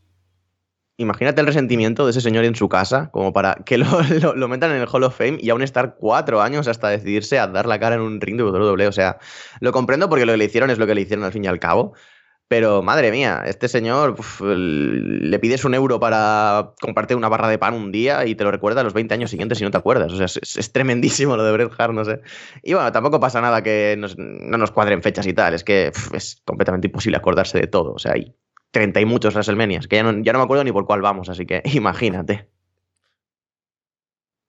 [0.98, 3.86] Imagínate el resentimiento de ese señor en su casa, como para que lo,
[4.34, 7.46] lo, metan en el Hall of Fame y aún estar cuatro años hasta decidirse a
[7.48, 8.86] dar la cara en un ring de WWE.
[8.86, 9.18] O sea,
[9.60, 11.48] lo comprendo porque lo que le hicieron es lo que le hicieron al fin y
[11.48, 11.94] al cabo.
[12.48, 17.74] Pero madre mía, este señor le pides un euro para compartir una barra de pan
[17.74, 20.12] un día y te lo recuerda a los 20 años siguientes si no te acuerdas.
[20.12, 22.20] O sea, es, tremendísimo lo de Bret Hart, no sé.
[22.62, 25.54] Y bueno, tampoco pasa nada que no nos cuadren fechas y tal.
[25.54, 27.94] Es que es completamente imposible acordarse de todo.
[27.94, 28.32] O sea, hay
[28.70, 31.28] 30 y muchos WrestleManias, que ya no, ya no me acuerdo ni por cuál vamos,
[31.28, 32.48] así que imagínate.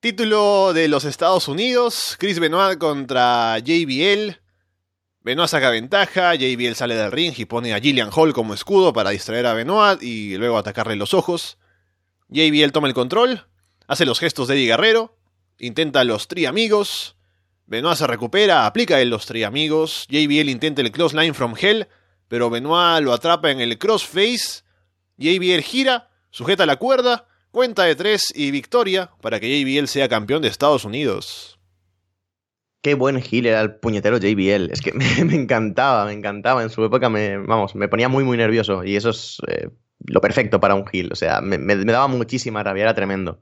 [0.00, 4.47] Título de los Estados Unidos, Chris Benoit contra JBL.
[5.28, 9.10] Benoit saca ventaja, JBL sale del ring y pone a Gillian Hall como escudo para
[9.10, 11.58] distraer a Benoit y luego atacarle los ojos.
[12.30, 13.46] JBL toma el control,
[13.86, 15.18] hace los gestos de Eddie Guerrero,
[15.58, 17.14] intenta los tri amigos.
[17.66, 20.06] Benoit se recupera, aplica el los tri amigos.
[20.08, 21.88] JBL intenta el close line from hell,
[22.28, 24.62] pero Benoit lo atrapa en el crossface.
[25.18, 30.40] JBL gira, sujeta la cuerda, cuenta de tres y victoria para que JBL sea campeón
[30.40, 31.57] de Estados Unidos.
[32.82, 34.70] Qué buen heel era el puñetero JBL.
[34.72, 34.92] Es que
[35.24, 36.62] me, encantaba, me encantaba.
[36.62, 38.84] En su época me, vamos, me ponía muy, muy nervioso.
[38.84, 39.68] Y eso es eh,
[40.06, 41.12] lo perfecto para un heel.
[41.12, 43.40] O sea, me, daba muchísima rabia, era tremendo.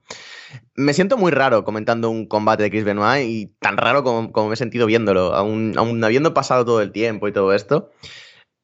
[0.74, 4.48] Me siento muy raro comentando un combate de Chris Benoit y tan raro como, como
[4.48, 7.90] me he sentido viéndolo, aún, aún habiendo pasado todo el tiempo y todo esto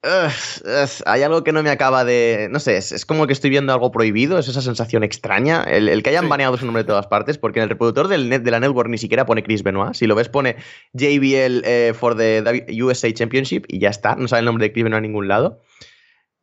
[0.02, 2.48] hay algo que no me acaba de.
[2.50, 5.62] No sé, es, como que estoy viendo algo prohibido, es esa sensación extraña.
[5.62, 8.42] El, que hayan baneado su nombre de todas partes, porque en el reproductor del net
[8.42, 9.94] de la network ni siquiera pone Chris Benoit.
[9.94, 10.56] Si lo ves, pone
[10.92, 14.84] JBL eh, for the USA Championship y ya está, no sale el nombre de Chris
[14.84, 15.60] Benoit a ningún lado.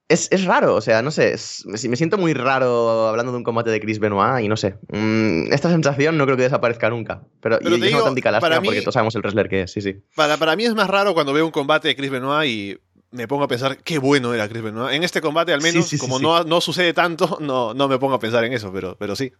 [0.09, 3.79] Es, raro, o sea, no sé, me siento muy raro hablando de un combate de
[3.79, 4.73] Chris Benoit y no sé.
[4.91, 7.21] Mm, esta sensación no creo que desaparezca nunca.
[7.41, 9.97] Pero, y, es una auténtica lástima porque todos sabemos el wrestler que es, sí, sí.
[10.15, 12.77] Para, para mí es más raro cuando veo un combate de Chris Benoit y
[13.11, 14.95] me pongo a pensar qué bueno era Chris Benoit.
[14.95, 18.19] En este combate, al menos, como no, no, sucede tanto, no, no me pongo a
[18.19, 19.31] pensar en eso, pero, pero sí.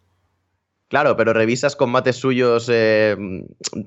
[0.88, 3.16] Claro, pero revisas combates suyos eh,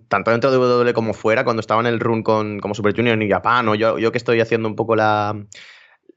[0.07, 3.21] tanto dentro de WWE como fuera, cuando estaba en el run con, como Super Junior
[3.21, 5.37] en Japan, o yo, yo que estoy haciendo un poco la.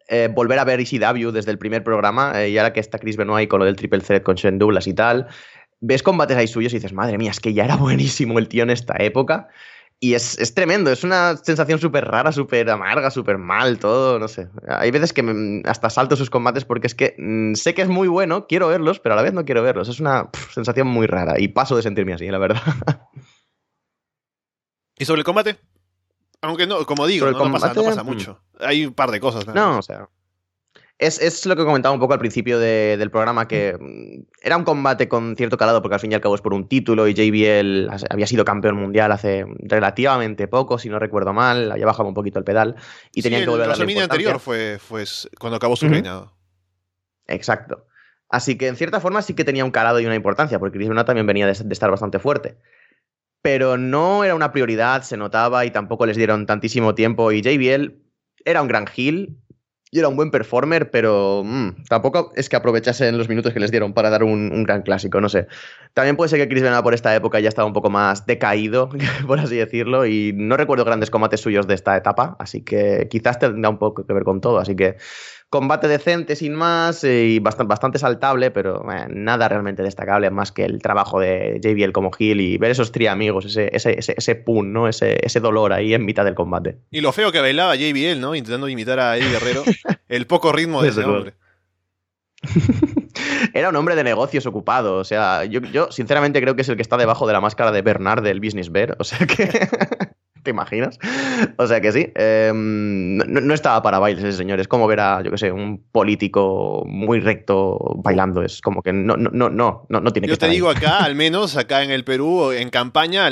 [0.08, 3.18] Eh, volver a ver ECW desde el primer programa, eh, y ahora que está Chris
[3.18, 5.28] Benoit con lo del Triple Threat con Shane Douglas y tal,
[5.82, 8.62] ves combates ahí suyos y dices, madre mía, es que ya era buenísimo el tío
[8.62, 9.48] en esta época.
[10.00, 14.50] Y es, tremendo, es una sensación súper rara, súper amarga, súper mal, todo, no sé.
[14.68, 18.08] Hay veces que hasta salto sus combates porque es que mm, sé que es muy
[18.08, 19.88] bueno, quiero verlos, pero a la vez no quiero verlos.
[19.88, 22.62] Es una sensación muy rara y paso de sentirme así, la verdad.
[24.98, 25.58] ¿Y sobre el combate?
[26.42, 28.06] Aunque no, como digo, no, pasa, no, pasa, mm.
[28.06, 28.42] mucho.
[28.60, 29.48] Hay un par de cosas.
[29.48, 30.10] No, o sea,
[30.98, 35.10] es, lo que comentaba un poco al principio del programa, que mm, era un combate
[35.10, 37.90] con cierto calado, porque al fin y al cabo es por un título y JBL
[38.10, 42.40] había sido campeón mundial hace relativamente poco, si no recuerdo mal, había bajado un poquito
[42.40, 42.76] el pedal
[43.14, 45.04] y tenía que volver a la anterior fue, fue
[45.40, 46.34] cuando acabó su reinado.
[47.28, 47.88] Exacto.
[48.30, 50.90] Así que en cierta forma sí que tenía un calado y una importancia, porque Chris
[50.90, 52.58] Benoit también venía de, de estar bastante fuerte
[53.42, 57.32] pero no era una prioridad, se notaba y tampoco les dieron tantísimo tiempo.
[57.32, 57.94] Y JBL
[58.44, 59.38] era un gran heel,
[59.96, 63.72] y era un buen performer, pero mm, tampoco es que aprovechasen los minutos que les
[63.72, 65.48] dieron para dar un, gran clásico, no sé.
[65.94, 68.90] También puede ser que Chris Benoit por esta época ya estaba un poco más decaído,
[69.26, 73.40] por así decirlo, y no recuerdo grandes combates suyos de esta etapa, así que quizás
[73.40, 74.98] tendrá un poco que ver con todo, así que
[75.50, 80.52] combate decente sin más eh, y bastante, bastante saltable, pero eh, nada realmente destacable más
[80.52, 84.36] que el trabajo de JBL como Hill y ver esos triamigos, ese, ese, ese, ese
[84.36, 84.88] pun, ¿no?
[84.88, 86.80] Ese, ese dolor ahí en mitad del combate.
[86.92, 88.36] Y lo feo que bailaba JBL, ¿no?
[88.36, 89.64] Intentando imitar a Eddie Guerrero.
[90.10, 91.34] el poco ritmo de ese hombre.
[93.54, 94.98] Era un hombre de negocios ocupado.
[94.98, 97.72] O sea, yo, yo sinceramente creo que es el que está debajo de la máscara
[97.72, 98.96] de Bernard del Business Bear.
[99.00, 99.68] O sea que.
[100.46, 101.00] ¿Te imaginas?
[101.58, 102.12] O sea que sí.
[102.16, 104.60] Em, no, estaba para bailes ese señor.
[104.62, 108.42] Es como ver a, yo qué sé, un político muy recto bailando.
[108.42, 110.48] Es como que no, no, no, no, no, tiene que estar.
[110.48, 113.30] Yo te digo acá, al menos acá en el Perú, en campaña,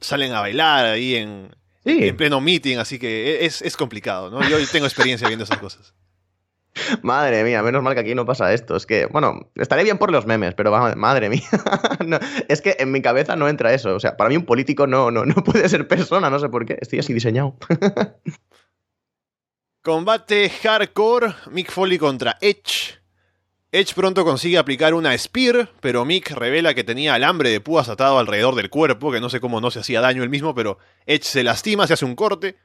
[0.00, 2.78] salen a bailar ahí en, en pleno meeting.
[2.78, 4.42] Así que es, es complicado, ¿no?
[4.48, 5.94] Yo tengo experiencia viendo esas cosas.
[7.02, 8.76] Madre mía, menos mal que aquí no pasa esto.
[8.76, 11.42] Es que, bueno, estaré bien por los memes, pero madre mía.
[12.48, 13.94] es que en mi cabeza no entra eso.
[13.94, 16.66] O sea, para mí un político no, no, no puede ser persona, no sé por
[16.66, 16.78] qué.
[16.80, 17.56] Estoy así diseñado.
[19.82, 22.98] Combate hardcore, Mick Foley contra Edge.
[23.70, 28.18] Edge pronto consigue aplicar una Spear, pero Mick revela que tenía alambre de púas atado
[28.18, 31.24] alrededor del cuerpo, que no sé cómo no se hacía daño él mismo, pero Edge
[31.24, 32.56] se lastima, se hace un corte.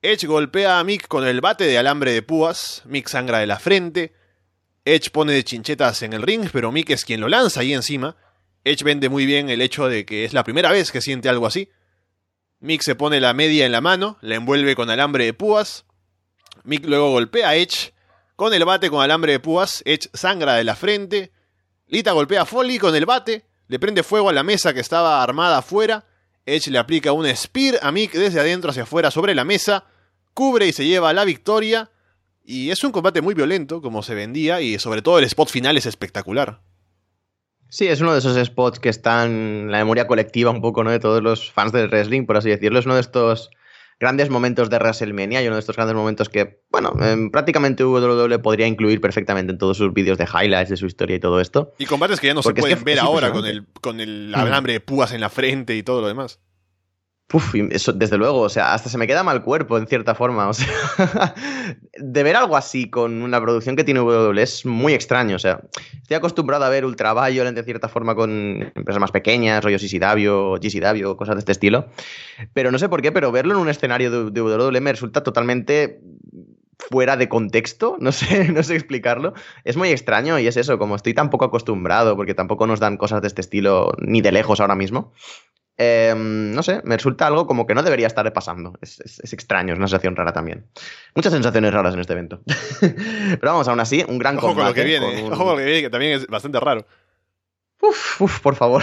[0.00, 3.58] Edge golpea a Mick con el bate de alambre de púas, Mick sangra de la
[3.58, 4.14] frente,
[4.84, 8.16] Edge pone de chinchetas en el ring, pero Mick es quien lo lanza ahí encima.
[8.62, 11.46] Edge vende muy bien el hecho de que es la primera vez que siente algo
[11.46, 11.68] así.
[12.60, 15.84] Mick se pone la media en la mano, la envuelve con alambre de púas.
[16.62, 17.92] Mick luego golpea a Edge
[18.36, 21.32] Con el bate con alambre de púas, Edge sangra de la frente.
[21.88, 25.24] Lita golpea a Foley con el bate, le prende fuego a la mesa que estaba
[25.24, 26.06] armada afuera.
[26.48, 29.84] Edge le aplica un spear a Mick desde adentro hacia afuera sobre la mesa,
[30.34, 31.90] cubre y se lleva la victoria.
[32.44, 35.76] Y es un combate muy violento, como se vendía, y sobre todo el spot final
[35.76, 36.62] es espectacular.
[37.68, 40.90] Sí, es uno de esos spots que están en la memoria colectiva un poco, ¿no?
[40.90, 42.78] De todos los fans del wrestling, por así decirlo.
[42.78, 43.50] Es uno de estos
[44.00, 46.94] grandes momentos de WrestleMania y uno de estos grandes momentos que, bueno,
[47.32, 51.20] prácticamente WWE podría incluir perfectamente en todos sus vídeos de highlights de su historia y
[51.20, 51.72] todo esto.
[51.78, 54.80] Y combates que ya no se pueden ver ahora con el, con el alambre de
[54.80, 56.40] púas en la frente y todo lo demás.
[57.30, 60.48] Uf, eso, desde luego, o sea, hasta se me queda mal cuerpo en cierta forma.
[60.48, 60.66] O sea,
[61.98, 65.36] de ver algo así con una producción que tiene WWE es muy extraño.
[65.36, 65.60] O sea,
[65.92, 70.56] estoy acostumbrado a ver Ultra Violent de cierta forma con empresas más pequeñas, rollo CCW,
[70.58, 71.88] GCW, cosas de este estilo.
[72.54, 75.22] Pero no sé por qué, pero verlo en un escenario de, de WWE me resulta
[75.22, 76.00] totalmente
[76.90, 79.34] fuera de contexto, no sé, no sé explicarlo.
[79.64, 82.96] Es muy extraño y es eso, como estoy tan poco acostumbrado, porque tampoco nos dan
[82.96, 85.12] cosas de este estilo ni de lejos ahora mismo.
[85.80, 88.76] Em, no sé, me resulta algo como que no debería estar pasando.
[88.82, 89.00] Es,
[89.32, 90.66] extraño, es una sensación rara también.
[91.14, 92.42] Muchas sensaciones raras en este evento.
[92.80, 95.64] Pero vamos, aún así, un gran Ojo Con lo que viene, Ojo con lo que
[95.64, 96.84] viene, que también es bastante raro.
[97.80, 98.82] Uf, uf, por favor.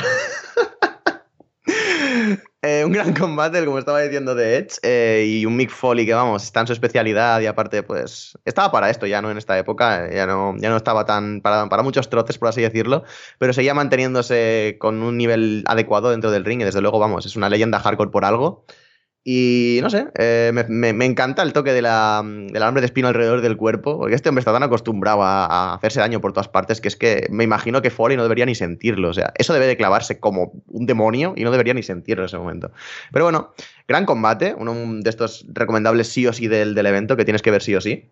[2.67, 6.15] Eh, un gran combate, como estaba diciendo, de Edge eh, y un Mick Foley que,
[6.15, 9.29] vamos, está en su especialidad y aparte, pues, estaba para esto ya, ¿no?
[9.29, 12.63] En esta época, ya no, ya no estaba tan para, para muchos troces, por así
[12.63, 13.03] decirlo,
[13.37, 17.35] pero seguía manteniéndose con un nivel adecuado dentro del ring y desde luego, vamos, es
[17.35, 18.65] una leyenda hardcore por algo.
[19.27, 23.41] Y no sé, eh, me, encanta el toque de la, del alambre de espino alrededor
[23.41, 26.87] del cuerpo, porque este hombre está tan acostumbrado a, hacerse daño por todas partes que
[26.87, 29.09] es que me imagino que Foley no debería ni sentirlo.
[29.09, 32.27] O sea, eso debe de clavarse como un demonio y no debería ni sentirlo en
[32.27, 32.71] ese momento.
[33.11, 33.55] Pero bueno,
[33.87, 37.49] gran combate, uno de estos recomendables sí o sí del, del evento que tienes que
[37.49, 38.11] ver sí o sí.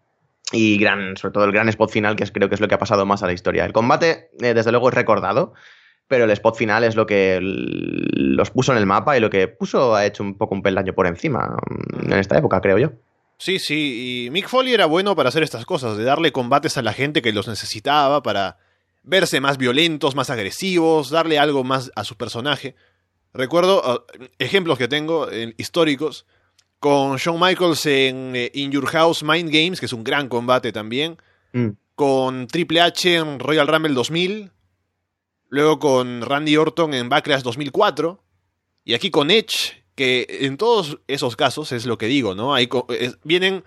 [0.52, 2.80] Y gran, sobre todo el gran spot final, que creo que es lo que ha
[2.80, 3.65] pasado más a la historia.
[3.65, 5.54] El combate, eh, desde luego, es recordado
[6.13, 9.47] pero el spot final es lo que los puso en el mapa y lo que
[9.47, 12.91] puso ha hecho un poco un peldaño por encima mm, en esta época, creo yo.
[13.39, 16.84] Sí, sí, y Mick Foley era bueno para hacer estas cosas, de darle combates a
[16.84, 18.60] la gente que los necesitaba para
[19.02, 22.76] verse más violentos, más agresivos, darle algo más a su personaje.
[23.34, 24.04] Recuerdo ah,
[24.38, 26.28] ejemplos que tengo históricos
[26.78, 30.71] con Shawn Michaels en eh, In Your House Mind Games, que es un gran combate
[30.71, 31.17] también,
[31.54, 31.69] mm.
[31.95, 34.52] con Triple H en Royal Rumble 2000,
[35.54, 38.20] luego con Randy Orton en Backlash 2004,
[38.86, 42.56] y aquí con Edge, que en todos esos casos es lo que digo, ¿no?
[43.24, 43.63] Vienen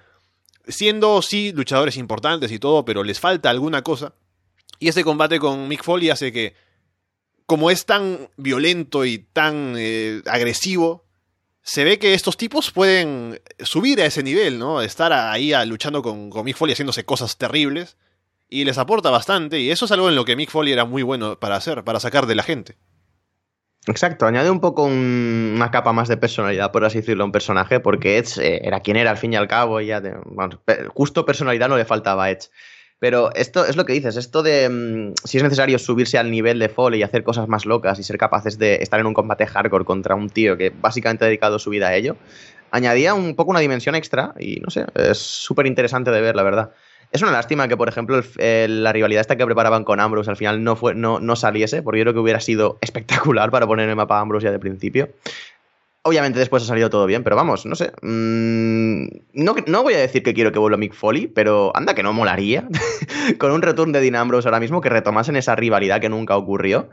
[0.66, 4.14] siendo, sí, luchadores importantes y todo, pero les falta alguna cosa.
[4.80, 6.54] Y ese combate con Mick Foley hace que,
[7.46, 11.04] como es tan violento y tan eh, agresivo,
[11.62, 14.82] se ve que estos tipos pueden subir a ese nivel, ¿no?
[14.82, 17.96] Estar ahí luchando con, con Mick Foley haciéndose cosas terribles
[18.48, 21.02] y les aporta bastante, y eso es algo en lo que Mick Foley era muy
[21.02, 22.76] bueno para hacer, para sacar de la gente.
[23.88, 27.78] Exacto, añade un poco una capa más de personalidad, por así decirlo, a un personaje,
[27.78, 30.02] porque Edge eh, era quien era al fin y al cabo, y ya
[30.92, 32.48] justo personalidad no le faltaba a Edge.
[32.98, 36.58] Pero esto es lo que dices, esto de mm, si es necesario subirse al nivel
[36.58, 39.46] de Foley y hacer cosas más locas y ser capaces de estar en un combate
[39.46, 42.16] hardcore contra un tío que básicamente ha dedicado su vida a ello,
[42.70, 46.42] añadía un poco una dimensión extra y no sé, es súper interesante de ver, la
[46.42, 46.72] verdad.
[47.12, 50.62] Es una lástima que, por ejemplo, la rivalidad esta que preparaban con Ambrose al final
[50.62, 53.96] no, fue, no, no saliese, porque yo creo que hubiera sido espectacular para poner el
[53.96, 55.10] mapa a Ambrose ya de principio.
[56.02, 57.90] Obviamente después ha salido todo bien, pero vamos, no sé.
[58.02, 62.04] Mm, no, no, voy a decir que quiero que vuelva Mick Foley, pero anda que
[62.04, 62.68] no molaría.
[63.38, 66.90] con un return de Dean Ambrose ahora mismo que retomasen esa rivalidad que nunca ocurrió.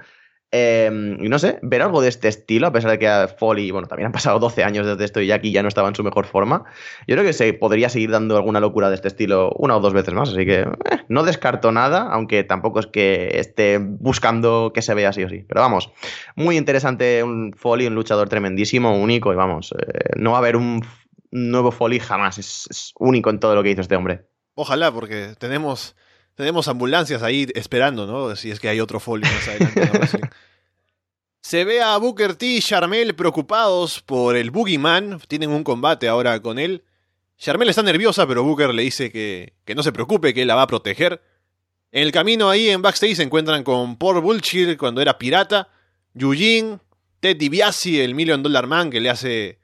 [0.52, 3.88] Y no sé, ver algo de este estilo, a pesar de que a Foley, bueno,
[3.88, 6.28] también han pasado 12 años desde esto y aquí ya no estaba en su mejor
[6.28, 6.66] forma.
[7.08, 9.94] Yo creo que se podría seguir dando alguna locura de este estilo una o dos
[9.94, 10.68] veces más, así que eh,
[11.08, 15.44] no descarto nada, aunque tampoco es que esté buscando que se vea así o sí.
[15.48, 15.92] Pero vamos,
[16.36, 20.56] muy interesante un Foley, un luchador tremendísimo, único, y vamos, eh, no va a haber
[20.56, 20.86] un
[21.32, 24.28] nuevo Foley jamás, es, es único en todo lo que hizo este hombre.
[24.56, 25.96] Ojalá, porque tenemos
[26.36, 28.36] tenemos ambulancias ahí esperando, ¿no?
[28.36, 30.22] Si es que hay otro folio más adelante.
[31.42, 35.20] Se ve a Booker T y Charmel preocupados por el Boogeyman.
[35.28, 36.84] Tienen un combate ahora con él.
[37.38, 40.56] Charmel está nerviosa, pero Booker le dice que, que no se preocupe, que él la
[40.56, 41.22] va a proteger.
[41.92, 45.68] En el camino ahí en backstage se encuentran con Paul Bullshit cuando era pirata,
[46.14, 46.80] Yujin,
[47.20, 49.60] Ted DiBiase, el Million Dollar Man que le hace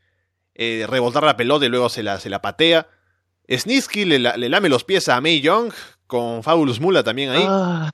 [0.53, 2.87] eh, rebotar la pelota y luego se la, se la patea.
[3.49, 5.71] Snitsky le, le, lame los pies a May Young,
[6.09, 7.43] con Fabulous Mula también ahí.
[7.47, 7.91] Ah.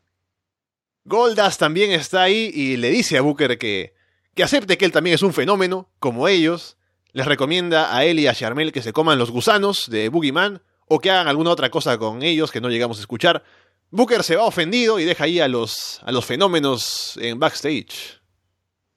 [1.03, 3.93] Goldas también está ahí y le dice a Booker que,
[4.33, 6.77] que acepte que él también es un fenómeno, como ellos.
[7.11, 10.99] Les recomienda a él y a Charmel que se coman los gusanos de Boogeyman o
[10.99, 13.43] que hagan alguna otra cosa con ellos que no llegamos a escuchar.
[13.91, 18.21] Booker se va ofendido y deja ahí a los, a los fenómenos en backstage.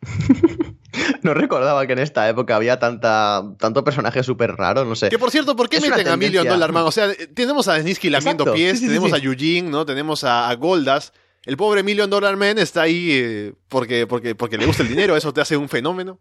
[1.23, 5.09] No recordaba que en esta época había tanta, tanto personaje súper raro, no sé.
[5.09, 6.47] Que por cierto, ¿por qué Es meten a Million.
[6.47, 6.85] Dollar Man?
[6.85, 8.57] O sea, tenemos a Snitsky lamiendo Exacto.
[8.57, 9.17] pies, Sí, sí, sí, tenemos sí.
[9.17, 9.85] a Eugene, ¿no?
[9.85, 11.13] Tenemos a, a Goldas.
[11.45, 15.17] El pobre Million Dollar Man está ahí eh, porque, porque, porque le gusta el dinero,
[15.17, 16.21] eso te hace un fenómeno.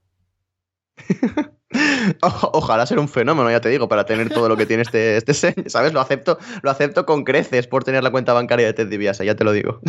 [2.21, 5.33] Ojalá ser un fenómeno, ya te digo, para tener todo lo que tiene este, este
[5.69, 5.93] ¿sabes?
[5.93, 9.35] Lo acepto, lo acepto con creces por tener la cuenta bancaria de Ted DiBiase, ya
[9.35, 9.81] te lo digo.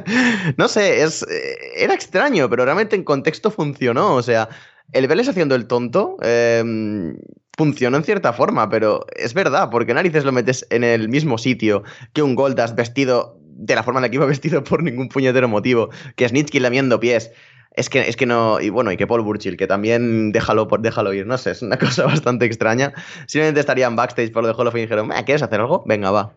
[0.56, 4.14] no sé, es, eh, era extraño, pero realmente en contexto funcionó.
[4.14, 4.48] O sea,
[4.92, 6.62] el verles haciendo el tonto eh,
[7.56, 11.82] funcionó en cierta forma, pero es verdad, porque narices lo metes en el mismo sitio
[12.12, 15.48] que un Goldas vestido de la forma en la que iba vestido por ningún puñetero
[15.48, 17.30] motivo, que Snitsky lamiendo pies.
[17.76, 18.60] Es que, es que no.
[18.60, 21.26] Y bueno, y que Paul Burchill, que también déjalo, por, déjalo ir.
[21.26, 22.92] No sé, es una cosa bastante extraña.
[23.26, 25.82] Simplemente estarían backstage por lo de Hall of y dijeron, "Meh, ¿quieres hacer algo?
[25.86, 26.36] Venga, va.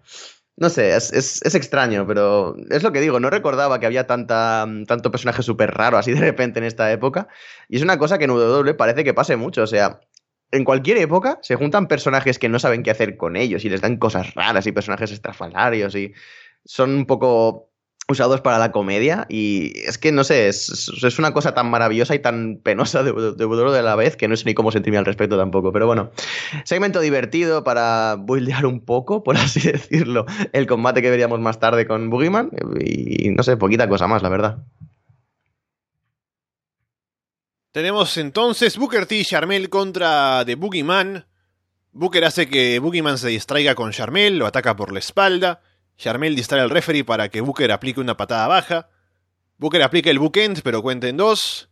[0.59, 4.07] No sé, es, es- es extraño, pero es lo que digo, no recordaba que había
[4.07, 7.27] tanta, tanto personaje súper raro así de repente en esta época.
[7.69, 9.61] Y es una cosa que en WWE parece que pase mucho.
[9.61, 9.99] O sea,
[10.51, 13.81] en cualquier época se juntan personajes que no saben qué hacer con ellos y les
[13.81, 16.13] dan cosas raras y personajes estrafalarios y
[16.65, 17.67] son un poco
[18.09, 22.15] usados para la comedia y es que no sé, es, es una cosa tan maravillosa
[22.15, 24.97] y tan penosa de, de, de, de la vez que no sé ni cómo sentirme
[24.97, 26.11] al respecto tampoco, pero bueno,
[26.63, 31.85] segmento divertido para buildear un poco, por así decirlo, el combate que veríamos más tarde
[31.85, 34.63] con Boogeyman y no sé, poquita cosa más, la verdad.
[37.77, 41.27] Tenemos entonces Booker T y Charmel contra The Boogeyman.
[41.91, 45.61] Booker hace que Boogeyman se distraiga con Charmel, lo ataca por la espalda.
[45.97, 48.89] Charmel distrae al referee para que Booker aplique una patada baja.
[49.57, 51.69] Booker aplica el bookend, pero cuenta en dos.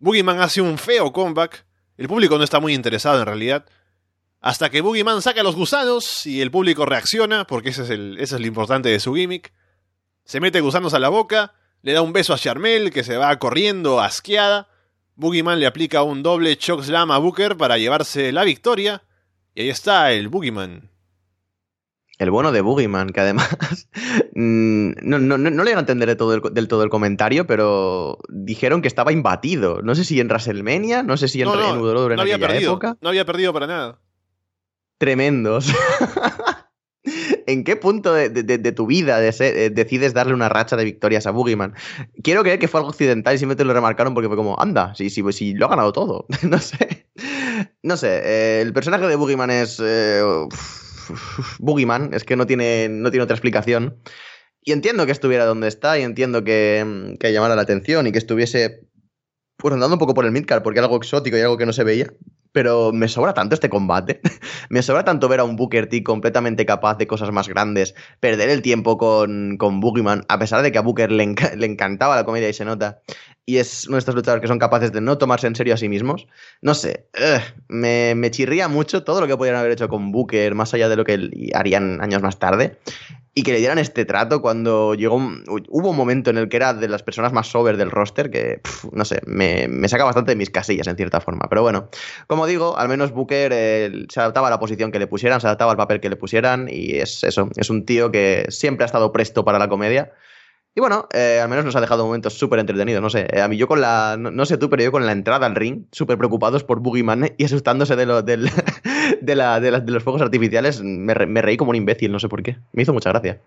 [0.00, 1.64] Boogeyman hace un feo comeback.
[1.96, 3.66] El público no está muy interesado en realidad.
[4.40, 8.16] Hasta que Boogeyman saca a los gusanos y el público reacciona, porque ese es, el,
[8.18, 9.52] ese es lo importante de su gimmick.
[10.24, 11.52] Se mete gusanos a la boca,
[11.82, 14.68] le da un beso a Charmel, que se va corriendo asqueada.
[15.16, 19.02] Boogeyman le aplica un doble choke slam a Booker para llevarse la victoria.
[19.54, 20.88] Y ahí está el Boogeyman.
[22.20, 23.48] El bueno de Boogeyman, que además
[24.34, 27.46] mm, no, no, no, no le a entender del todo, el, del todo el comentario,
[27.46, 29.80] pero dijeron que estaba imbatido.
[29.80, 32.20] No sé si en WrestleMania, no sé si en, No, no, en WWE en no
[32.22, 32.72] había aquella perdido.
[32.72, 32.98] época.
[33.00, 34.00] No había perdido para nada.
[34.98, 35.72] Tremendos.
[37.46, 40.84] ¿En qué punto de, de, de tu vida de eh, decides darle una racha de
[40.84, 41.72] victorias a Boogeyman?
[42.22, 45.08] Quiero creer que fue algo occidental y simplemente lo remarcaron porque fue como, anda, si,
[45.08, 46.26] si, si lo ha ganado todo.
[46.42, 47.06] no sé.
[47.82, 49.80] No sé, eh, el personaje de Boogeyman es...
[49.82, 50.22] Eh,
[51.58, 54.00] Boogeyman, es que no tiene, no tiene otra explicación.
[54.62, 58.18] Y entiendo que estuviera donde está y entiendo que, que llamara la atención y que
[58.18, 58.90] estuviese
[59.60, 61.72] pues andando un poco por el midcard porque era algo exótico y algo que no
[61.72, 62.12] se veía.
[62.52, 64.20] Pero me sobra tanto este combate.
[64.70, 68.48] me sobra tanto ver a un Booker T completamente capaz de cosas más grandes, perder
[68.48, 72.24] el tiempo con, con Boogeyman, a pesar de que a Booker le, le encantaba la
[72.24, 73.02] comedia y se nota.
[73.50, 76.28] Y es estos luchadores que son capaces de no tomarse en serio a sí mismos.
[76.62, 77.06] No sé,
[77.66, 80.94] me, me, chirría mucho todo lo que podrían haber hecho con Booker, más allá de
[80.94, 82.78] lo que harían años más tarde.
[83.34, 85.16] Y que le dieran este trato cuando llegó.
[85.16, 88.60] Hubo un momento en el que era de las personas más sober del roster que,
[88.92, 91.48] no sé, me, me, saca bastante de mis casillas en cierta forma.
[91.48, 91.88] Pero bueno,
[92.28, 93.52] como digo, al menos Booker
[94.08, 96.68] se adaptaba a la posición que le pusieran, se adaptaba al papel que le pusieran.
[96.70, 100.12] Y es eso, es un tío que siempre ha estado presto para la comedia.
[100.74, 103.02] Y bueno, eh, al menos nos ha dejado momentos súper entretenidos.
[103.02, 104.16] No sé, eh, a mí yo con la.
[104.18, 107.44] No, sé tú, pero yo con la entrada al ring, súper preocupados por Boogeyman y
[107.44, 108.36] asustándose de, lo, de,
[109.34, 112.28] la, de, de, los fuegos artificiales, me, re, me, reí como un imbécil, no sé
[112.28, 112.56] por qué.
[112.72, 113.40] Me hizo mucha gracia.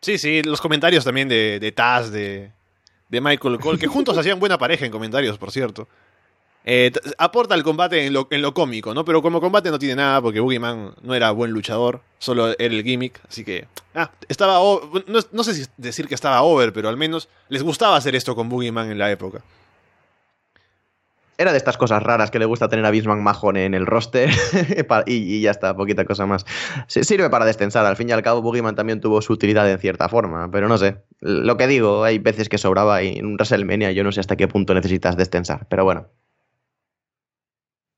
[0.00, 2.52] Sí, sí, los comentarios también de, de Taz, de,
[3.10, 5.88] de Michael Cole, que juntos hacían buena pareja en comentarios, por cierto.
[6.64, 9.04] Eh, aporta el combate en lo, en lo, cómico, ¿no?
[9.04, 12.84] Pero como combate no tiene nada porque Boogeyman no era buen luchador, solo era el
[12.84, 13.66] gimmick, así que...
[13.94, 14.58] Ah, estaba...
[15.06, 18.36] No, no, sé si decir que estaba over, pero al menos les gustaba hacer esto
[18.36, 19.42] con Boogeyman en la época.
[21.38, 24.28] Era de estas cosas raras que le gusta tener a Vince McMahon en el roster
[25.06, 26.44] y, y, ya está, poquita cosa más.
[26.86, 30.10] Sirve para destensar, al fin y al cabo Boogeyman también tuvo su utilidad en cierta
[30.10, 30.98] forma, pero no sé.
[31.20, 34.36] Lo que digo, hay veces que sobraba y en un WrestleMania yo no sé hasta
[34.36, 36.08] qué punto necesitas destensar, pero bueno.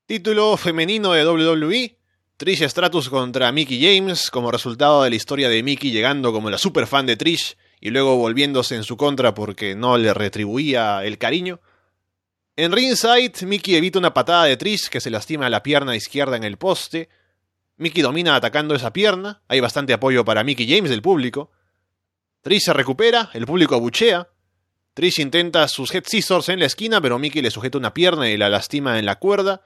[0.05, 1.97] Título femenino de WWE.
[2.35, 6.57] Trish Stratus contra Mickey James como resultado de la historia de Mickey llegando como la
[6.57, 11.17] super fan de Trish y luego volviéndose en su contra porque no le retribuía el
[11.17, 11.61] cariño.
[12.57, 16.43] En ringside, Mickey evita una patada de Trish que se lastima la pierna izquierda en
[16.43, 17.07] el poste.
[17.77, 21.49] Mickey domina atacando esa pierna, hay bastante apoyo para Mickey James del público.
[22.41, 24.27] Trish se recupera, el público abuchea.
[24.95, 28.35] Trish intenta sus head scissors en la esquina, pero Mickey le sujeta una pierna y
[28.35, 29.61] la lastima en la cuerda.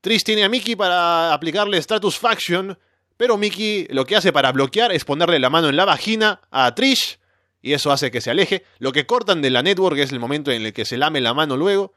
[0.00, 2.78] Trish tiene a Mickey para aplicarle Status Faction,
[3.16, 6.72] Pero Mickey lo que hace para bloquear es ponerle la mano en la vagina a
[6.74, 7.18] Trish
[7.60, 8.64] y eso hace que se aleje.
[8.78, 11.34] Lo que cortan de la network es el momento en el que se lame la
[11.34, 11.94] mano luego.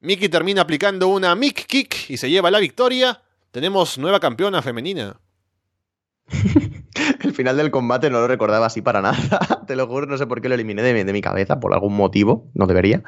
[0.00, 3.22] Mickey termina aplicando una Mick Kick y se lleva la victoria.
[3.50, 5.18] Tenemos nueva campeona femenina.
[7.22, 9.16] el final del combate no lo recordaba así para nada.
[9.66, 12.50] Te lo juro, no sé por qué lo eliminé de mi, cabeza, por algún motivo,
[12.54, 13.02] no debería.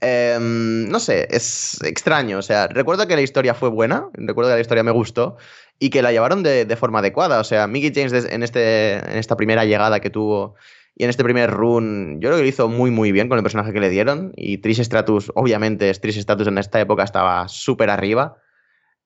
[0.00, 2.38] Em, no sé, es extraño.
[2.38, 5.36] O sea, recuerdo que la historia fue buena, recuerdo que la historia me gustó
[5.78, 7.40] y que la llevaron de, forma adecuada.
[7.40, 10.54] O sea, Mickey James en, este, en esta primera llegada que tuvo
[10.96, 13.42] y en este primer run, yo creo que lo hizo muy, muy bien con el
[13.42, 14.32] personaje que le dieron.
[14.36, 18.36] Y Trish Stratus, obviamente, Trish Stratus en esta época estaba súper arriba.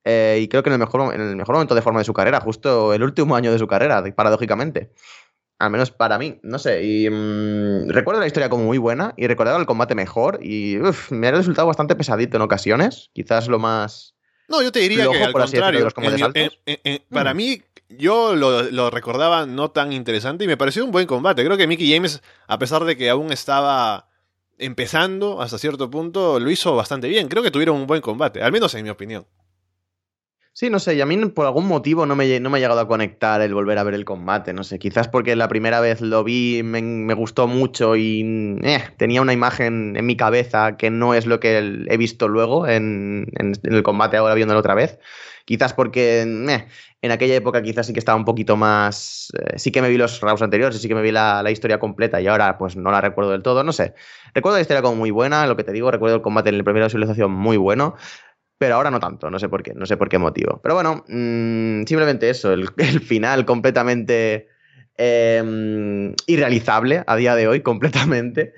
[0.04, 2.14] Eh, y creo que en el, mejor, en el mejor momento de forma de su
[2.14, 4.92] carrera, justo el último año de su carrera, paradójicamente.
[5.58, 6.84] Al menos para mí, no sé.
[6.84, 10.38] Y mm, recuerdo la historia como muy buena y recordaba el combate mejor.
[10.42, 10.78] Y
[11.10, 13.10] me ha resultado bastante pesadito en ocasiones.
[13.12, 14.14] Quizás lo más.
[14.48, 15.88] No, yo te diría que al contrario.
[17.10, 17.36] para mm.
[17.36, 21.44] mí, yo lo, recordaba no tan interesante y me pareció un buen combate.
[21.44, 24.08] Creo que Mickey James, a pesar de que aún estaba
[24.58, 27.28] empezando hasta cierto punto, lo hizo bastante bien.
[27.28, 29.26] Creo que tuvieron un buen combate, al menos en mi opinión.
[30.58, 32.80] Sí, no sé, y a mí por algún motivo no me, no me ha llegado
[32.80, 36.00] a conectar el volver a ver el combate, no sé, quizás porque la primera vez
[36.00, 41.14] lo vi, me, gustó mucho y eh, tenía una imagen en mi cabeza que no
[41.14, 44.98] es lo que he visto luego en, el combate ahora viéndolo otra vez.
[45.44, 46.66] Quizás porque eh,
[47.02, 49.28] en aquella época quizás sí que estaba un poquito más...
[49.38, 51.52] Eh, sí que me vi los rounds anteriores y sí que me vi la, la,
[51.52, 53.94] historia completa y ahora pues no la recuerdo del todo, no sé.
[54.34, 56.64] Recuerdo la historia como muy buena, lo que te digo, recuerdo el combate en la
[56.64, 57.94] primera visualización muy bueno
[58.58, 60.60] pero ahora no tanto, no sé por qué, no sé por qué motivo.
[60.62, 64.48] Pero bueno, mm, simplemente eso, el, final completamente
[64.96, 68.52] em, irrealizable a día de hoy, completamente.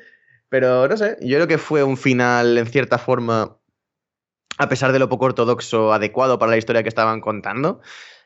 [0.48, 3.58] Pero no sé, yo creo que fue un final en cierta forma,
[4.58, 7.82] a pesar de lo poco ortodoxo, adecuado para la historia que estaban contando.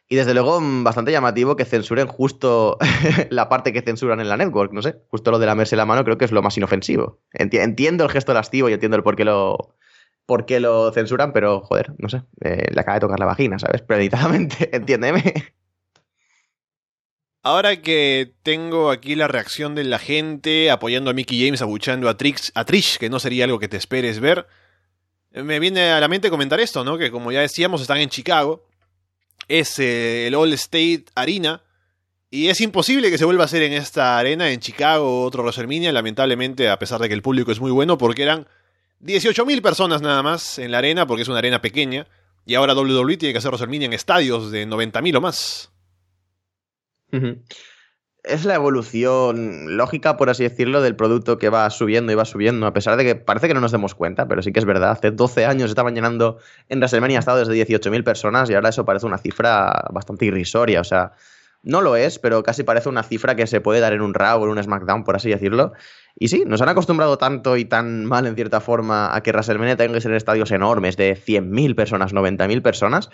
[0.09, 2.79] Y desde luego mm, bastante llamativo que censuren justo
[3.31, 6.05] la parte que censuran en la network, no sé, justo lo de lamerse la mano
[6.05, 7.21] creo que es lo más inofensivo.
[7.33, 9.75] Entiendo el gesto lastivo y entiendo el por qué lo,
[10.27, 13.59] por qué lo censuran, pero joder, no sé, eh, le acaba de tocar la vagina,
[13.59, 13.83] ¿sabes?
[13.83, 15.23] Premeditadamente, entiéndeme.
[17.43, 22.17] Ahora que tengo aquí la reacción de la gente apoyando a Mickey James, abuchando a,
[22.17, 24.47] Trix, a Trish, que no sería algo que te esperes ver,
[25.31, 26.97] me viene a la mente comentar esto, ¿no?
[26.97, 28.67] Que como ya decíamos, están en Chicago,
[29.47, 31.63] es eh, el All State Arena,
[32.31, 35.93] y es imposible que se vuelva a hacer en esta arena, en Chicago, otro WrestleMania,
[35.93, 38.49] lamentablemente, a pesar de que el público es muy bueno, porque eran
[39.05, 42.07] 18.000 personas nada más en la arena, porque es una arena pequeña.
[42.47, 45.71] Y ahora WWE tiene que hacer WrestleMania en estadios de 90.000 o más.
[48.25, 52.67] Es la evolución lógica, por así decirlo, del producto que va subiendo y va subiendo,
[52.67, 54.91] a pesar de que parece que no nos demos cuenta, pero sí que es verdad.
[54.91, 56.39] Hace 12 años estaban llenando
[56.69, 60.81] en WrestleMania estadios de 18.000 personas y ahora eso parece una cifra bastante irrisoria.
[60.81, 61.13] O sea,
[61.65, 64.41] no lo es, pero casi parece una cifra que se puede dar en un Raw
[64.41, 65.73] o en un SmackDown, por así decirlo.
[66.17, 69.77] Y sí, nos han acostumbrado tanto y tan mal, en cierta forma, a que WrestleMania
[69.77, 73.11] tenga que ser estadios enormes de 100.000 personas, 90.000 personas,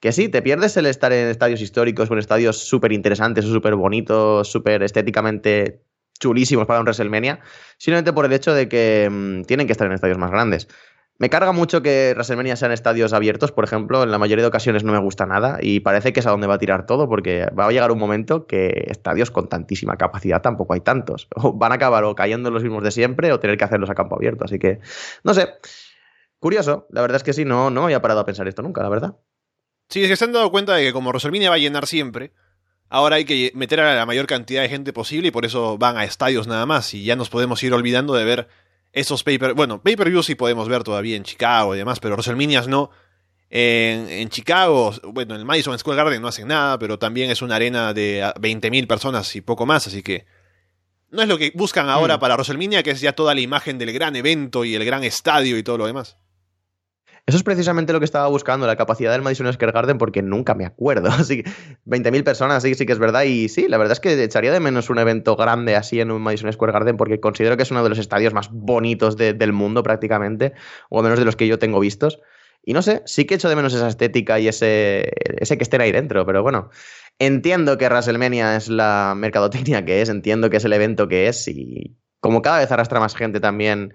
[0.00, 3.52] que sí, te pierdes el estar en estadios históricos o en estadios súper interesantes o
[3.52, 5.82] súper bonitos, súper estéticamente
[6.18, 7.40] chulísimos para un WrestleMania,
[7.78, 10.68] simplemente por el hecho de que mm, tienen que estar en estadios más grandes.
[11.18, 14.84] Me carga mucho que WrestleMania sean estadios abiertos, por ejemplo, en la mayoría de ocasiones
[14.84, 17.46] no me gusta nada y parece que es a donde va a tirar todo porque
[17.58, 21.28] va a llegar un momento que estadios con tantísima capacidad tampoco hay tantos.
[21.36, 23.94] O van a acabar o cayendo los mismos de siempre o tener que hacerlos a
[23.94, 24.80] campo abierto, así que
[25.24, 25.54] no sé.
[26.38, 28.90] Curioso, la verdad es que sí, no, no había parado a pensar esto nunca, la
[28.90, 29.16] verdad.
[29.88, 32.32] Sí, es que se han dado cuenta de que como WrestleMania va a llenar siempre,
[32.88, 35.96] ahora hay que meter a la mayor cantidad de gente posible y por eso van
[35.96, 38.48] a estadios nada más y ya nos podemos ir olvidando de ver
[38.96, 42.90] esos pay bueno, pay-per-views sí podemos ver todavía en Chicago y demás, pero WrestleMania no.
[43.50, 47.56] En, Chicago, bueno, en el Madison Square Garden no hacen nada, pero también es una
[47.56, 50.24] arena de 20.000 personas y poco más, así que
[51.10, 52.20] no es lo que buscan ahora mm.
[52.20, 55.58] para WrestleMania, que es ya toda la imagen del gran evento y el gran estadio
[55.58, 56.16] y todo lo demás.
[57.26, 60.54] Eso es precisamente lo que estaba buscando, la capacidad del Madison Square Garden, porque nunca
[60.54, 61.08] me acuerdo.
[61.10, 61.50] Así que
[61.84, 63.24] 20.000 personas, sí, sí que es verdad.
[63.24, 66.22] Y sí, la verdad es que echaría de menos un evento grande así en un
[66.22, 69.82] Madison Square Garden, porque considero que es uno de los estadios más bonitos del mundo
[69.82, 70.52] prácticamente,
[70.88, 72.20] o al menos de los que yo tengo vistos.
[72.62, 75.10] Y no sé, sí que echo de menos esa estética y ese,
[75.40, 76.70] ese que estén ahí dentro, pero bueno.
[77.18, 81.48] Entiendo que WrestleMania es la mercadotecnia que es, entiendo que es el evento que es,
[81.48, 83.94] y como cada vez arrastra más gente también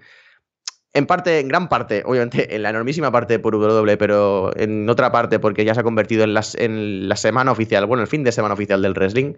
[0.94, 5.10] en parte, en gran parte, obviamente, en la enormísima parte por WWE, pero en otra
[5.10, 8.54] parte porque ya se ha convertido en, la semana oficial, bueno, el fin de semana
[8.54, 9.34] oficial del wrestling,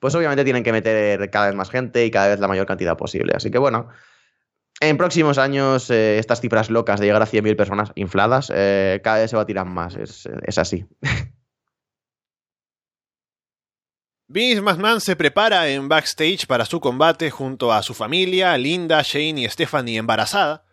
[0.00, 2.96] pues obviamente tienen que meter cada vez más gente y cada vez la mayor cantidad
[2.96, 3.34] posible.
[3.36, 3.88] Así que bueno,
[4.80, 9.18] en próximos años eh, estas cifras locas de llegar a 100.000 personas infladas, eh, cada
[9.18, 10.86] vez se va a tirar más, es, es así.
[14.28, 19.42] Vince McMahon se prepara en backstage para su combate junto a su familia, Linda, Shane
[19.42, 20.65] y Stephanie embarazada.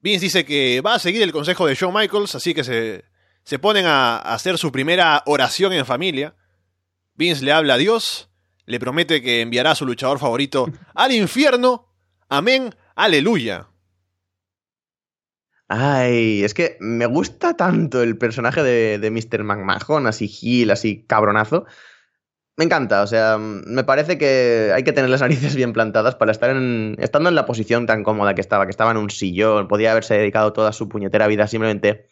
[0.00, 3.04] Vince dice que va a seguir el consejo de Shawn Michaels, así que se,
[3.42, 6.36] se ponen a hacer su primera oración en familia.
[7.14, 8.30] Vince le habla a Dios,
[8.64, 11.92] le promete que enviará a su luchador favorito al infierno.
[12.28, 13.68] Amén, aleluya.
[15.66, 19.44] Ay, es que me gusta tanto el personaje de, de Mr.
[19.44, 21.66] McMahon, así gil, así cabronazo.
[22.58, 26.32] Me encanta, o sea, me parece que hay que tener las narices bien plantadas para
[26.32, 29.68] estar en, estando en la posición tan cómoda que estaba, que estaba en un sillón,
[29.68, 32.08] podía haberse dedicado toda su puñetera vida simplemente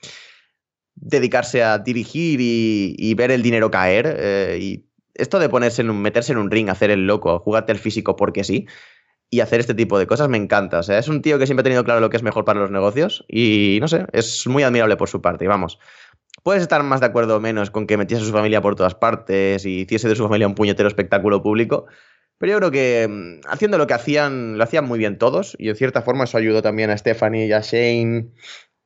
[0.95, 4.17] dedicarse a dirigir y, ver el dinero caer.
[4.19, 7.73] Eh, y esto de ponerse en un, meterse en un ring, hacer el loco, jugarte
[7.73, 8.67] el físico porque sí,
[9.29, 10.79] y hacer este tipo de cosas me encanta.
[10.79, 12.61] O sea, es un tío que siempre ha tenido claro lo que es mejor para
[12.61, 15.45] los negocios y no sé, es muy admirable por su parte.
[15.45, 15.81] Y vamos,
[16.47, 18.95] puedes estar más de acuerdo o menos con que metiese a su familia por todas
[18.95, 21.87] partes y hiciese de su familia un puñetero espectáculo público.
[22.39, 25.57] Pero yo creo que mm, haciendo lo que hacían, lo hacían muy bien todos.
[25.59, 28.29] Y en cierta forma eso ayudó también a Stephanie y a Shane.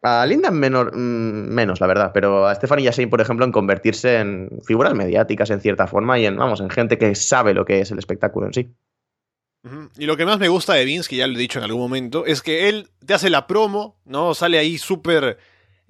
[0.01, 2.13] A Linda mm, menos, la verdad.
[2.15, 5.87] Pero a Stephanie y a Shane, por ejemplo, en convertirse en figuras mediáticas en cierta
[5.87, 8.75] forma y en, vamos, en gente que sabe lo que es el espectáculo en sí.
[9.99, 11.83] Y lo que más me gusta de Vince, que ya lo he dicho en algún
[11.83, 14.33] momento, es que él te hace la promo, ¿no?
[14.33, 15.37] Sale ahí súper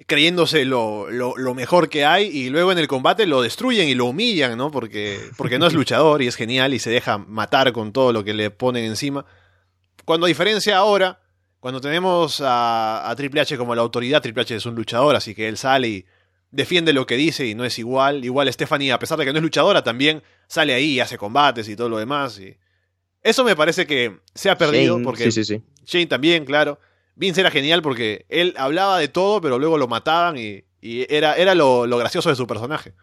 [0.06, 4.06] creyéndose lo, lo, mejor que hay y luego en el combate lo destruyen y lo
[4.06, 4.70] humillan, ¿no?
[4.70, 8.24] Porque, porque no es luchador y es genial y se deja matar con todo lo
[8.24, 9.24] que le ponen encima.
[10.04, 11.20] Cuando a diferencia ahora,
[11.60, 15.34] cuando tenemos a, a Triple H como la autoridad, Triple H es un luchador, así
[15.34, 16.06] que él sale y
[16.50, 18.24] defiende lo que dice y no es igual.
[18.24, 21.68] Igual Stephanie, a pesar de que no es luchadora, también sale ahí y hace combates
[21.68, 22.38] y todo lo demás.
[22.38, 22.56] Y
[23.22, 25.62] eso me parece que se ha perdido porque sí, sí, sí.
[25.84, 26.78] Shane también, claro.
[27.20, 31.54] Vince era genial porque él hablaba de todo, pero luego lo mataban y, era, era
[31.54, 32.94] lo, gracioso de su personaje.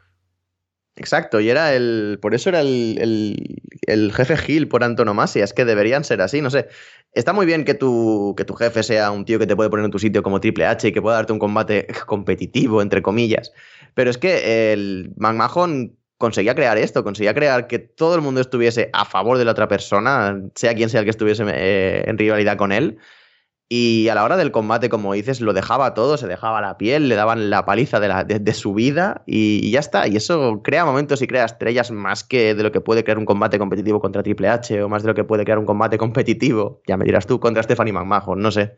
[0.95, 2.17] Exacto, y era el.
[2.19, 3.37] Por eso era el,
[3.85, 5.43] el, jefe Gil por antonomasia.
[5.43, 6.67] Es que deberían ser así, no sé.
[7.13, 9.85] Está muy bien que tu, que tu jefe sea un tío que te puede poner
[9.85, 13.51] en tu sitio como Triple H y que pueda darte un combate competitivo, entre comillas.
[13.93, 18.89] Pero es que el McMahon conseguía crear esto, conseguía crear que todo el mundo estuviese
[18.93, 22.57] a favor de la otra persona, sea quien sea el que estuviese eh, en rivalidad
[22.57, 22.97] con él.
[23.69, 27.09] Y a la hora del combate, como dices, lo dejaba todo, se dejaba la piel,
[27.09, 30.07] le daban la paliza de, la, de, su vida y, ya está.
[30.07, 33.25] Y eso crea momentos y crea estrellas más que de lo que puede crear un
[33.25, 36.81] combate competitivo contra Triple H o más de lo que puede crear un combate competitivo,
[36.87, 38.75] ya me dirás tú, contra Stephanie McMahon, no sé.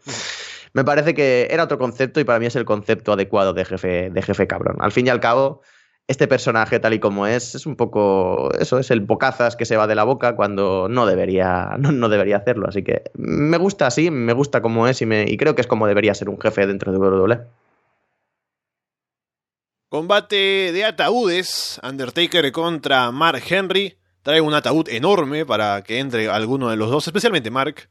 [0.74, 4.10] Me parece que era otro concepto y para mí es el concepto adecuado de jefe,
[4.10, 4.78] de jefe cabrón.
[4.80, 5.62] Al fin y al cabo,
[6.10, 9.78] este personaje tal y como es, es un poco, eso es el bocazas que se
[9.78, 12.68] va de la boca cuando no debería, no, debería hacerlo.
[12.68, 15.68] Así que me gusta así, me gusta como es y, me, y creo que es
[15.68, 17.40] como debería ser un jefe dentro de WWE.
[19.88, 23.96] Combate de ataúdes, Undertaker contra Mark Henry.
[24.24, 27.88] Trae un ataúd enorme para que entre alguno de los dos, especialmente Mark.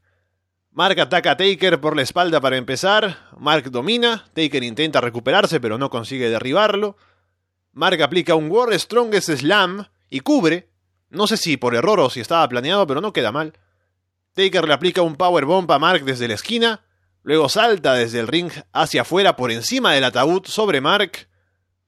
[0.71, 3.17] Mark ataca a Taker por la espalda para empezar.
[3.37, 4.25] Mark domina.
[4.33, 6.97] Taker intenta recuperarse, pero no consigue derribarlo.
[7.79, 10.67] Mark aplica un World Strongest Slam y cubre.
[11.09, 13.53] No sé si por error o si estaba planeado, pero no queda mal.
[14.33, 16.83] Taker le aplica un Powerbomb a Mark desde la esquina.
[17.23, 21.29] Luego salta desde el ring hacia afuera por encima del ataúd sobre Mark.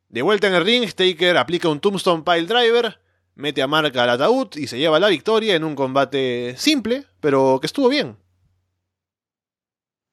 [0.08, 2.98] De vuelta en el ring, Taker aplica un Tombstone Pile Driver,
[3.36, 7.60] mete a Mark al ataúd y se lleva la victoria en un combate simple, pero
[7.60, 8.16] que estuvo bien.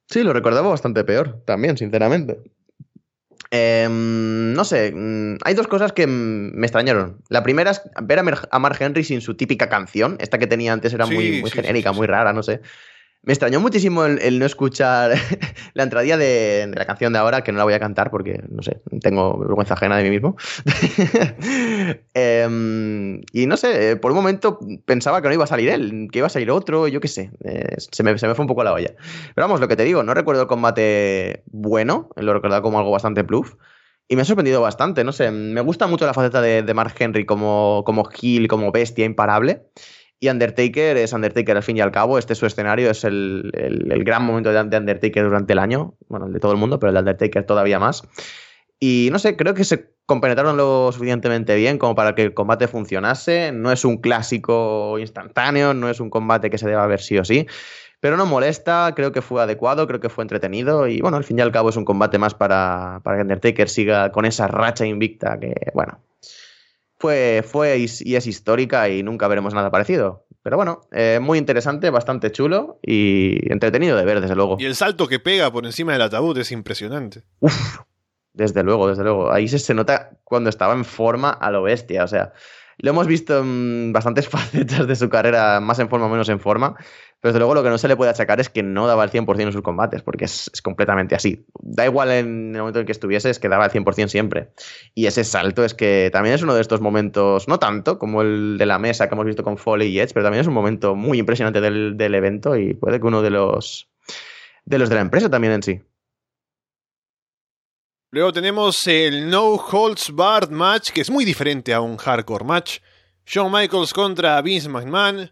[0.08, 2.57] Sí, lo recordaba bastante peor, también, sinceramente.
[3.50, 7.18] Em, no sé, mm, hay dos cosas que me extrañaron.
[7.28, 10.16] La primera es ver a Mark Henry sin su típica canción.
[10.20, 12.60] Esta que tenía antes era muy, muy genérica, muy rara, no sé.
[13.28, 15.12] Me extrañó muchísimo el, no escuchar
[15.74, 18.62] la entradilla de, la canción de ahora, que no la voy a cantar porque, no
[18.62, 20.34] sé, tengo vergüenza ajena de mí mismo.
[22.14, 26.20] Em, y no sé, por un momento pensaba que no iba a salir él, que
[26.20, 27.30] iba a salir otro, yo qué sé.
[27.44, 28.94] Eh, se, me, fue un poco la olla.
[29.34, 32.92] Pero vamos, lo que te digo, no recuerdo el combate bueno, lo recuerdo como algo
[32.92, 33.56] bastante bluff.
[34.08, 36.94] Y me ha sorprendido bastante, no sé, me gusta mucho la faceta de, de Mark
[36.98, 39.64] Henry como, como heel, como bestia imparable.
[40.20, 42.18] Y Undertaker es Undertaker al fin y al cabo.
[42.18, 43.52] Este es su escenario, es el,
[44.04, 45.94] gran momento de, Undertaker durante el año.
[46.08, 48.02] Bueno, el de todo el mundo, pero el de Undertaker todavía más.
[48.80, 52.66] Y no sé, creo que se compenetraron lo suficientemente bien como para que el combate
[52.66, 53.52] funcionase.
[53.52, 57.24] No es un clásico instantáneo, no es un combate que se deba ver sí o
[57.24, 57.46] sí.
[58.00, 60.88] Pero no molesta, creo que fue adecuado, creo que fue entretenido.
[60.88, 63.68] Y bueno, al fin y al cabo es un combate más para, para que Undertaker
[63.68, 66.00] siga con esa racha invicta que, bueno,
[66.98, 70.26] fue, fue y es histórica y nunca veremos nada parecido.
[70.42, 74.56] Pero bueno, eh, muy interesante, bastante chulo y entretenido de ver, desde luego.
[74.58, 77.22] Y el salto que pega por encima del ataúd es impresionante.
[77.40, 77.80] Uf,
[78.32, 79.32] desde luego, desde luego.
[79.32, 82.04] Ahí se, se nota cuando estaba en forma a lo bestia.
[82.04, 82.32] O sea,
[82.78, 86.40] Lo hemos visto en bastantes facetas de su carrera, más en forma o menos en
[86.40, 86.76] forma.
[87.20, 89.10] Pero desde luego lo que no se le puede achacar es que no daba el
[89.10, 91.44] 100% en sus combates, porque es, completamente así.
[91.58, 94.50] Da igual en el momento en que estuviese, es que daba el 100% siempre.
[94.94, 98.56] Y ese salto es que también es uno de estos momentos, no tanto como el
[98.56, 100.94] de la mesa que hemos visto con Foley y Edge, pero también es un momento
[100.94, 103.90] muy impresionante del, del evento y puede que uno de los,
[104.64, 105.80] de los de la empresa también en sí.
[108.10, 112.78] Luego tenemos el No Holds Barred match, que es muy diferente a un hardcore match.
[113.26, 115.30] Shawn Michaels contra Vince McMahon.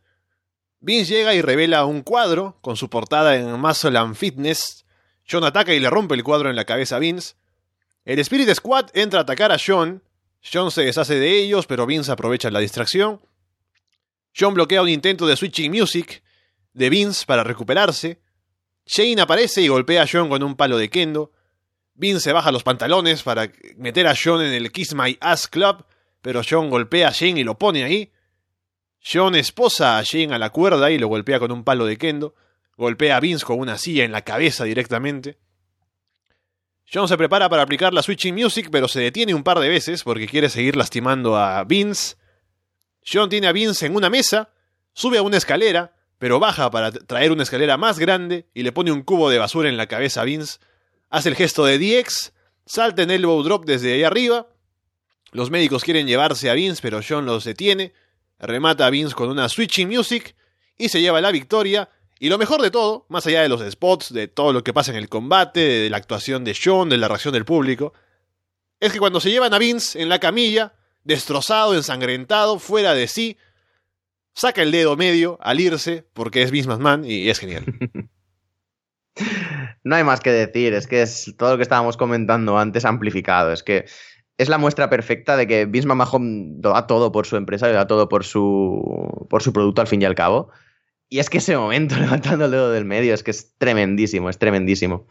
[0.81, 4.85] Vince llega y revela un cuadro con su portada en Muscle and Fitness.
[5.24, 7.35] Shawn ataca y le rompe el cuadro en la cabeza a Vince.
[8.05, 10.03] El Spirit Squad entra a atacar a Shawn.
[10.43, 13.22] Shawn se deshace de ellos, pero Vince aprovecha la distracción.
[14.35, 16.22] Shawn bloquea un intento de Switching Music
[16.74, 18.20] de Vince para recuperarse.
[18.85, 21.33] Shane aparece y golpea a Shawn con un palo de kendo.
[21.97, 25.84] Vince se baja los pantalones para meter a John en el Kiss My Ass Club,
[26.20, 28.12] pero John golpea a Shane y lo pone ahí.
[29.03, 32.34] John esposa a Shane a la cuerda y lo golpea con un palo de kendo.
[32.76, 35.38] Golpea a Vince con una silla en la cabeza directamente.
[36.92, 40.05] John se prepara para aplicar la Switching Music, pero se detiene un par de veces
[40.05, 42.16] porque quiere seguir lastimando a Vince.
[43.11, 44.51] John tiene a Vince en una mesa,
[44.92, 48.92] sube a una escalera, pero baja para traer una escalera más grande y le pone
[48.92, 50.59] un cubo de basura en la cabeza a Vince
[51.11, 52.32] hace el gesto de DX,
[52.64, 54.48] salta en elbow drop desde ahí arriba.
[55.32, 57.92] Los médicos quieren llevarse a Vince, pero John los detiene.
[58.38, 60.34] Remata a Vince con una switching music
[60.76, 61.88] y se lleva la victoria.
[62.18, 64.90] Y lo mejor de todo, más allá de los spots, de todo lo que pasa
[64.90, 67.92] en el combate, de la actuación de John, de la reacción del público,
[68.80, 73.36] es que cuando se llevan a Vince en la camilla, destrozado, ensangrentado, fuera de sí,
[74.34, 77.64] saca el dedo medio al irse, porque es Vince McMahon y es genial.
[79.85, 83.53] No hay más que decir, es que es todo lo que estábamos comentando antes amplificado,
[83.53, 83.87] es que
[84.39, 87.87] es la muestra perfecta de que McMahon lo da todo por su empresa, lo da
[87.87, 90.51] todo por su, por su producto al fin y al cabo.
[91.09, 94.38] Y es que ese momento levantando el dedo del medio es que es tremendísimo, es
[94.38, 95.07] tremendísimo.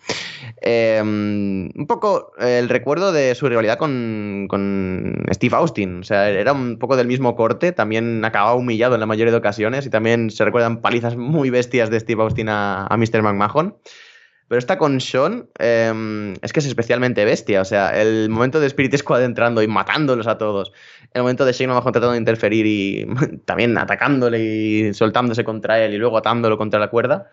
[0.61, 5.99] Em, un poco el recuerdo de su rivalidad con, con, Steve Austin.
[5.99, 9.37] O sea, era un poco del mismo corte, también acababa humillado en la mayoría de
[9.37, 13.21] ocasiones y también se recuerdan palizas muy bestias de Steve Austin a, a Mr.
[13.21, 13.75] McMahon.
[14.47, 17.61] Pero esta con Sean em, es que es especialmente bestia.
[17.61, 20.71] O sea, el momento de Spirit Squad entrando y matándolos a todos.
[21.13, 23.07] El momento de Shane tratando de interferir y
[23.45, 27.31] también atacándole y soltándose contra él y luego atándolo contra la cuerda.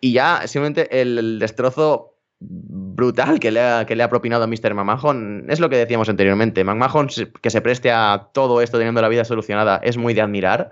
[0.00, 4.74] Y ya simplemente el, destrozo brutal que le, ha, que le ha propinado a Mr.
[4.74, 6.62] McMahon es lo que decíamos anteriormente.
[6.62, 7.08] McMahon
[7.40, 10.70] que se preste a todo esto teniendo la vida solucionada es muy de admirar.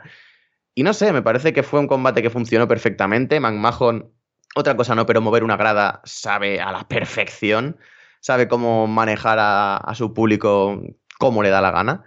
[0.74, 3.40] Y no sé, me parece que fue un combate que funcionó perfectamente.
[3.40, 4.12] McMahon
[4.55, 7.78] otra cosa no, pero mover una grada sabe a la perfección,
[8.20, 10.82] sabe cómo manejar a, su público
[11.18, 12.05] como le da la gana.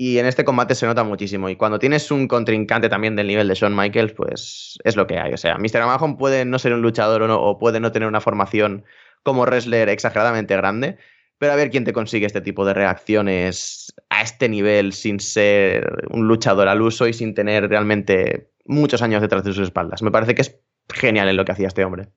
[0.00, 1.48] Y en este combate se nota muchísimo.
[1.48, 5.18] Y cuando tienes un contrincante también del nivel de Shawn Michaels, pues es lo que
[5.18, 5.32] hay.
[5.32, 5.78] O sea, Mr.
[5.78, 8.84] Amazon puede no ser un luchador o, o puede no tener una formación
[9.24, 10.98] como wrestler exageradamente grande,
[11.38, 16.06] pero a ver quién te consigue este tipo de reacciones a este nivel sin ser
[16.10, 20.02] un luchador al uso y sin tener realmente muchos años detrás de sus espaldas.
[20.02, 22.08] Me parece que es genial en lo que hacía este hombre.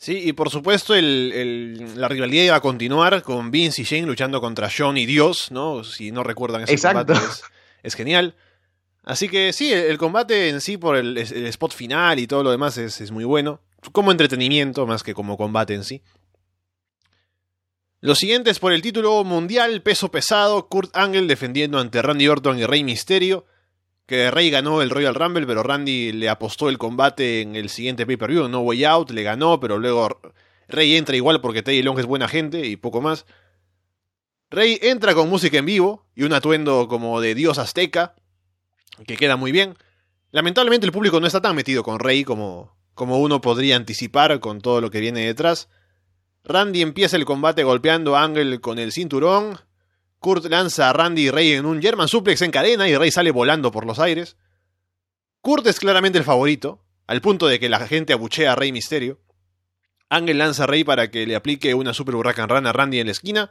[0.00, 4.70] Sí, y por supuesto la rivalidad iba a continuar con Vince y Shane luchando contra
[4.74, 5.84] John y Dios, ¿no?
[5.84, 7.12] Si no recuerdan ese Exacto.
[7.12, 7.42] combate,
[7.82, 8.34] es, genial.
[9.04, 12.78] Así que sí, el, combate en sí por el, spot final y todo lo demás
[12.78, 13.60] es, muy bueno.
[13.92, 16.02] Como entretenimiento más que como combate en sí.
[18.00, 22.64] Los siguientes por el título mundial peso pesado, Kurt Angle defendiendo ante Randy Orton y
[22.64, 23.44] Rey Mysterio
[24.10, 28.04] que Rey ganó el Royal Rumble, pero Randy le apostó el combate en el siguiente
[28.04, 30.20] pay-per-view, No Way Out, le ganó, pero luego
[30.66, 33.24] Rey entra igual porque Teddy Long es buena gente y poco más.
[34.50, 38.16] Rey entra con música en vivo y un atuendo como de dios azteca,
[39.06, 39.76] que queda muy bien.
[40.32, 44.60] Lamentablemente el público no está tan metido con Rey como, como uno podría anticipar con
[44.60, 45.68] todo lo que viene detrás.
[46.42, 49.60] Randy empieza el combate golpeando a Angle con el cinturón,
[50.20, 53.30] Kurt lanza a Randy y Rey en un German suplex en cadena y Rey sale
[53.30, 54.36] volando por los aires.
[55.40, 59.18] Kurt es claramente el favorito, al punto de que la gente abuchea a Rey Misterio.
[60.10, 63.06] Ángel lanza a Rey para que le aplique una Super Hurricane Run a Randy en
[63.06, 63.50] la esquina.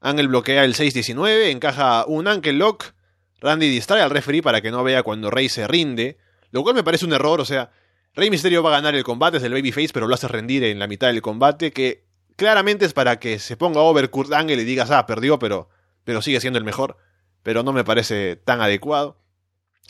[0.00, 2.94] Ángel bloquea el 6-19, encaja un Ankle Lock.
[3.42, 6.16] Randy distrae al referee para que no vea cuando Rey se rinde,
[6.50, 7.72] lo cual me parece un error, o sea,
[8.14, 10.78] Rey Misterio va a ganar el combate desde el Babyface, pero lo hace rendir en
[10.78, 14.64] la mitad del combate, que claramente es para que se ponga over Kurt Angle y
[14.64, 15.68] digas, ah, perdió, pero
[16.04, 16.96] pero sigue siendo el mejor,
[17.42, 19.18] pero no me parece tan adecuado.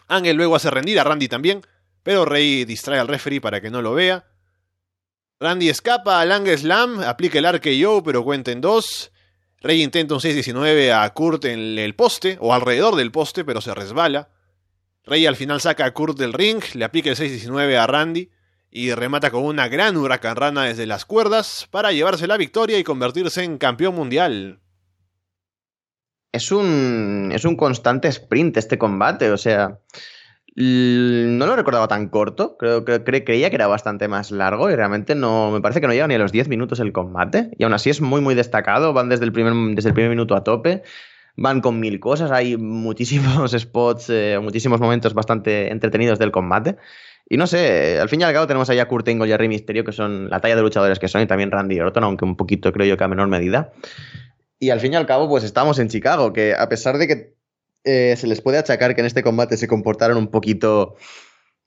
[0.08, 1.62] Ángel luego hace rendir a Randy también,
[2.02, 4.26] pero Rey distrae al referee para que no lo vea.
[5.38, 9.10] Randy escapa al Ángel Slam, aplica el RKO, pero cuenta en dos.
[9.60, 13.74] Rey intenta un 6-19 a Kurt en el poste, o alrededor del poste, pero se
[13.74, 14.30] resbala.
[15.04, 18.30] Rey al final saca a Kurt del ring, le aplica el 6-19 a Randy
[18.70, 22.84] y remata con una gran huracán rana desde las cuerdas para llevarse la victoria y
[22.84, 24.60] convertirse en campeón mundial.
[26.32, 29.78] Es un, es un constante sprint este combate, o sea,
[30.56, 35.14] no lo recordaba tan corto, creo que creía que era bastante más largo y realmente
[35.14, 37.72] no, me parece que no llega ni a los 10 minutos el combate y aún
[37.72, 40.82] así es muy muy destacado, van desde el primer, desde el primer minuto a tope,
[41.36, 46.76] van con mil cosas, hay muchísimos spots, eh, muchísimos momentos bastante entretenidos del combate.
[47.32, 49.36] Y no sé, al fin y al cabo tenemos allá a Kurt Angle y a
[49.36, 52.24] Rey Mysterio, que son la talla de luchadores que son, y también Randy Orton, aunque
[52.24, 53.72] un poquito creo yo que a menor medida.
[54.62, 57.34] Y al fin y al cabo, pues estamos en Chicago, que a pesar de que
[57.84, 60.96] eh, se les puede achacar que en este combate se comportaron un poquito,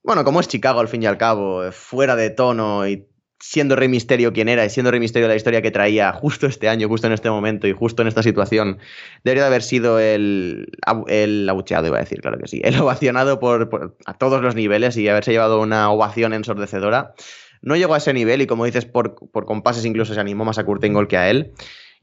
[0.04, 3.08] bueno, como es Chicago al fin y al cabo, fuera de tono y
[3.40, 6.68] siendo Rey Misterio quien era y siendo Rey Misterio la historia que traía justo este
[6.68, 8.78] año, justo en este momento y justo en esta situación,
[9.24, 10.68] debería de haber sido el,
[11.08, 14.96] el abucheado, iba a decir, claro que sí, el ovacionado por, a todos los niveles
[14.96, 17.14] y haberse llevado una ovación ensordecedora.
[17.60, 20.58] No llegó a ese nivel y como dices, por, por compases incluso se animó más
[20.58, 21.54] a Kurt Angle que a él.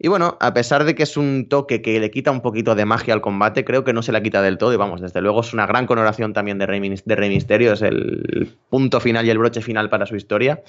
[0.03, 2.85] Y bueno, a pesar de que es un toque que le quita un poquito de
[2.85, 4.73] magia al combate, creo que no se la quita del todo.
[4.73, 7.83] Y vamos, desde luego es una gran coronación también de Rey, de Rey Misterio, es
[7.83, 10.63] el punto final y el broche final para su historia.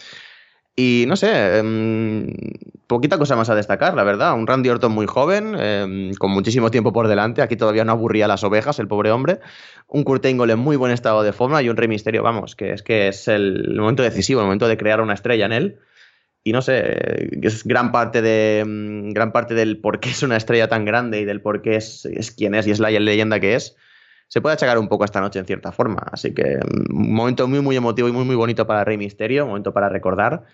[0.77, 2.31] Y no sé, em,
[2.87, 4.35] poquita cosa más a destacar, la verdad.
[4.35, 7.41] Un Randy Orton muy joven, em, con muchísimo tiempo por delante.
[7.41, 9.41] Aquí todavía no aburría las ovejas, el pobre hombre.
[9.89, 12.75] Un Kurt Angle en muy buen estado de forma y un Rey Misterio, vamos, que
[12.75, 15.79] es que es el momento decisivo, el momento de crear una estrella en él.
[16.45, 20.37] Y no sé, es gran parte de em, gran parte del por qué es una
[20.37, 23.39] estrella tan grande y del por qué es, es quien es y es la leyenda
[23.39, 23.77] que es
[24.33, 26.07] se puede achacar un poco esta noche en cierta forma.
[26.11, 26.59] Así que
[26.91, 29.91] un momento muy, muy emotivo y muy, muy bonito para Rey Misterio, un momento para
[29.91, 30.45] recordar.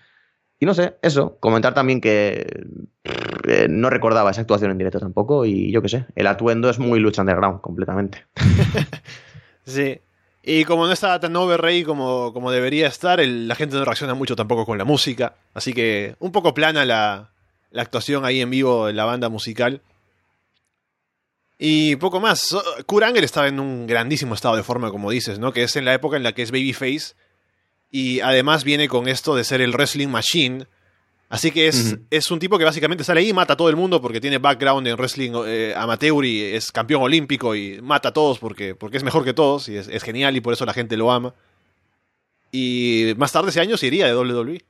[0.59, 2.65] Y no sé, eso, comentar también que
[3.47, 6.77] eh, no recordaba esa actuación en directo tampoco y yo qué sé, el atuendo es
[6.77, 8.25] muy lucha underground completamente.
[9.63, 10.01] sí.
[10.41, 14.35] Y como no estaba tan over como, como debería estar, la gente no reacciona mucho
[14.35, 15.35] tampoco con la música.
[15.53, 17.31] Así que un poco plana la,
[17.71, 19.81] la actuación ahí en vivo en la banda musical.
[21.57, 22.55] Y poco más.
[22.85, 25.51] Kuranger estaba en un grandísimo estado de forma, como dices, ¿no?
[25.51, 27.15] Que es en la época en la que es Babyface
[27.91, 30.67] y además viene con esto de ser el wrestling machine.
[31.29, 33.75] Así que es, es un tipo que básicamente sale ahí y mata a todo el
[33.75, 38.13] mundo porque tiene background en wrestling eh, amateur y es campeón olímpico y mata a
[38.13, 40.73] todos porque, porque es mejor que todos y es, es, genial y por eso la
[40.73, 41.35] gente lo ama.
[42.51, 44.65] Y más tarde ese año se iría de WWE.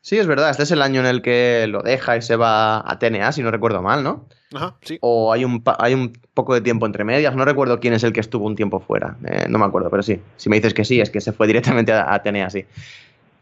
[0.00, 2.78] Sí, es verdad, este es el año en el que lo deja y se va
[2.90, 4.26] a TNA, si no recuerdo mal, ¿no?
[4.54, 4.96] Ajá, sí.
[5.02, 8.14] O hay un, hay un poco de tiempo entre medias, no recuerdo quién es el
[8.14, 10.86] que estuvo un tiempo fuera, eh, no me acuerdo, pero sí, si me dices que
[10.86, 12.64] sí, es que se fue directamente a, a TNA, sí.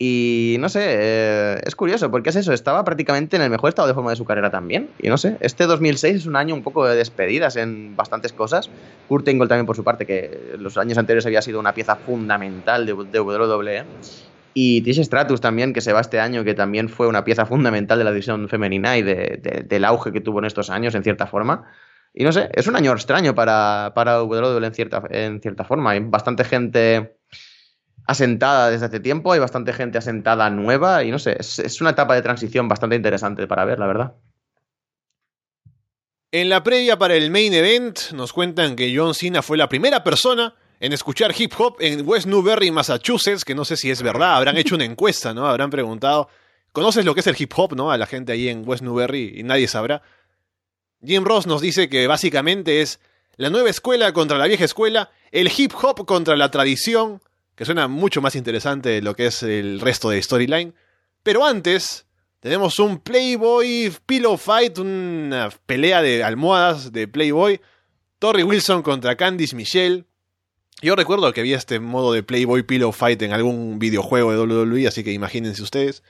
[0.01, 3.89] Y no sé, eh, es curioso, porque es eso, estaba prácticamente en el mejor estado
[3.89, 4.91] de forma de su carrera también.
[5.01, 8.71] Y no sé, este 2006 es un año un poco de despedidas en bastantes cosas.
[9.09, 12.87] Kurt Angle también por su parte, que los años anteriores había sido una pieza fundamental
[12.87, 13.85] de, de WWE.
[14.55, 17.99] Y Tish Stratus también, que se va este año, que también fue una pieza fundamental
[17.99, 21.65] de la división femenina y del auge que tuvo en estos años, en cierta forma.
[22.15, 25.91] Y no sé, es un año extraño para, para WWE en cierta, en cierta forma.
[25.91, 27.18] Hay bastante gente
[28.09, 32.15] asentada desde hace tiempo, hay bastante gente asentada nueva y no sé, es, una etapa
[32.15, 34.15] de transición bastante interesante para ver, la verdad.
[36.33, 40.03] En la previa para el main event nos cuentan que John Cena fue la primera
[40.03, 44.37] persona en escuchar hip hop en West Newbury, Massachusetts, que no sé si es verdad,
[44.37, 45.47] habrán hecho una encuesta, ¿no?
[45.47, 46.31] Habrán preguntado,
[46.73, 47.91] ¿conoces lo que es el hip hop, no?
[47.91, 50.01] A la gente ahí en West Newbury y nadie sabrá.
[51.05, 53.01] Jim Ross nos dice que básicamente es
[53.37, 57.21] la nueva escuela contra la vieja escuela, el hip hop contra la tradición,
[57.59, 60.75] que suena mucho más interesante de lo que es el resto de storyline.
[61.25, 62.07] Pero antes,
[62.39, 67.61] tenemos un Playboy Pillow Fight, una pelea de almohadas de Playboy.
[68.21, 70.05] Torrey Wilson contra Candice Michelle.
[70.83, 74.87] Yo recuerdo que había este modo de Playboy Pillow Fight en algún videojuego de WWE,
[74.87, 76.05] así que imagínense ustedes.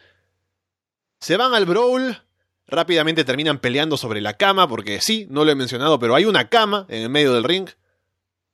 [1.18, 2.24] Se van al brawl,
[2.66, 6.50] rápidamente terminan peleando sobre la cama, porque sí, no lo he mencionado, pero hay una
[6.50, 7.70] cama en el medio del ring.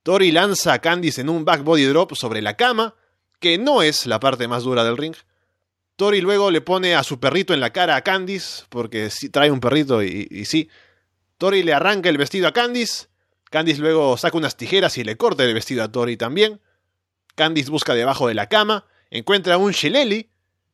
[0.04, 2.94] Tori lanza a Candice en un back body drop sobre la cama,
[3.40, 5.16] que no es la parte más dura del ring.
[5.96, 9.50] Tori luego le pone a su perrito en la cara a Candice, porque sí, trae
[9.50, 10.68] un perrito y, sí.
[11.38, 13.06] Tori le arranca el vestido a Candice.
[13.44, 16.60] Candice luego saca unas tijeras y le corta el vestido a Tori también.
[17.34, 20.26] Candice busca debajo de la cama, encuentra un Shillelagh,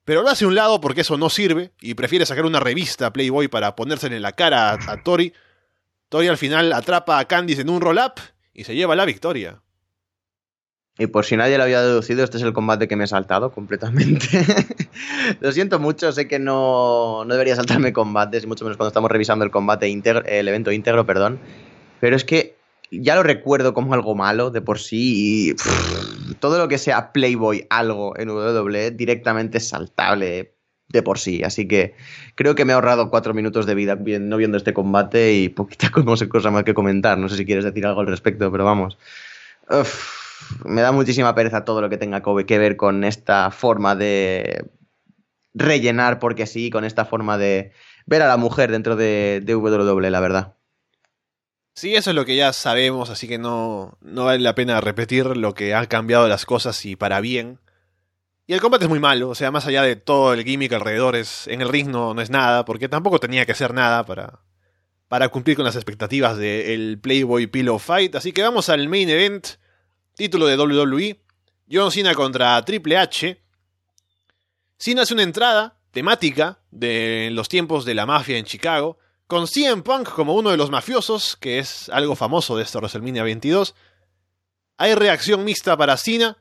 [0.05, 3.13] pero lo hace a un lado porque eso no sirve y prefiere sacar una revista
[3.13, 5.33] Playboy para ponérsela en la cara a, Tori.
[6.09, 8.15] Tori al final atrapa a Candice en un roll-up
[8.61, 9.63] y se lleva la victoria.
[10.99, 13.53] Y por si nadie lo había deducido, este es el combate que me he saltado
[13.53, 14.27] completamente.
[15.41, 19.11] lo siento mucho, sé que no, no, debería saltarme combates, y mucho menos cuando estamos
[19.11, 21.41] revisando el combate íntegro, el evento íntegro, perdón.
[22.01, 22.57] Pero es que
[22.91, 25.55] ya lo recuerdo como algo malo de por sí
[26.41, 30.55] todo lo que sea Playboy algo en WWE directamente es saltable
[30.91, 31.43] de por sí.
[31.45, 31.95] Así que
[32.35, 35.91] creo que me he ahorrado cuatro minutos de vida no viendo este combate y poquita
[36.29, 37.19] cosa más que comentar.
[37.19, 38.99] No sé si quieres decir algo al respecto, pero vamos.
[40.65, 44.65] Me da muchísima pereza todo lo que tenga que ver con esta forma de
[45.55, 47.73] rellenar porque sí, con esta forma de
[48.07, 50.55] ver a la mujer dentro de, de WWE, la verdad.
[51.75, 55.37] Sí, eso es lo que ya sabemos, así que no, no vale la pena repetir
[55.37, 57.59] lo que han cambiado las cosas y para bien.
[58.51, 61.15] Y el combate es muy malo, o sea, más allá de todo el gimmick alrededor,
[61.15, 64.41] en el ring no, no es nada, porque tampoco tenía que ser nada para,
[65.07, 68.17] para cumplir con las expectativas del Playboy Pillow Fight.
[68.17, 69.47] Así que vamos al main event
[70.17, 71.21] título de WWE,
[71.71, 73.41] John Cena contra Triple H.
[74.77, 78.99] Cena hace una entrada temática de los tiempos de la mafia en Chicago,
[79.29, 83.23] con CM Punk como uno de los mafiosos, que es algo famoso de esta WrestleMania
[83.23, 83.77] 22.
[84.77, 86.37] Hay reacción mixta para Cena,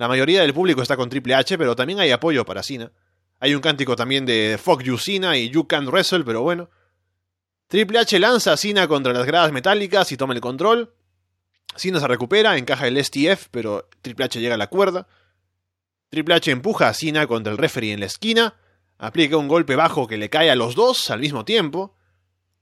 [0.00, 2.90] la mayoría del público está con Triple H, pero también hay apoyo para Cena.
[3.38, 6.70] Hay un cántico también de Fuck You Cena y You Can't Wrestle, pero bueno.
[7.68, 10.94] Triple H lanza a Cena contra las gradas metálicas y toma el control.
[11.76, 15.06] Cena se recupera, encaja el STF, pero Triple H llega a la cuerda.
[16.08, 18.54] Triple H empuja a Cena contra el referee en la esquina,
[18.96, 21.94] aplica un golpe bajo que le cae a los dos al mismo tiempo.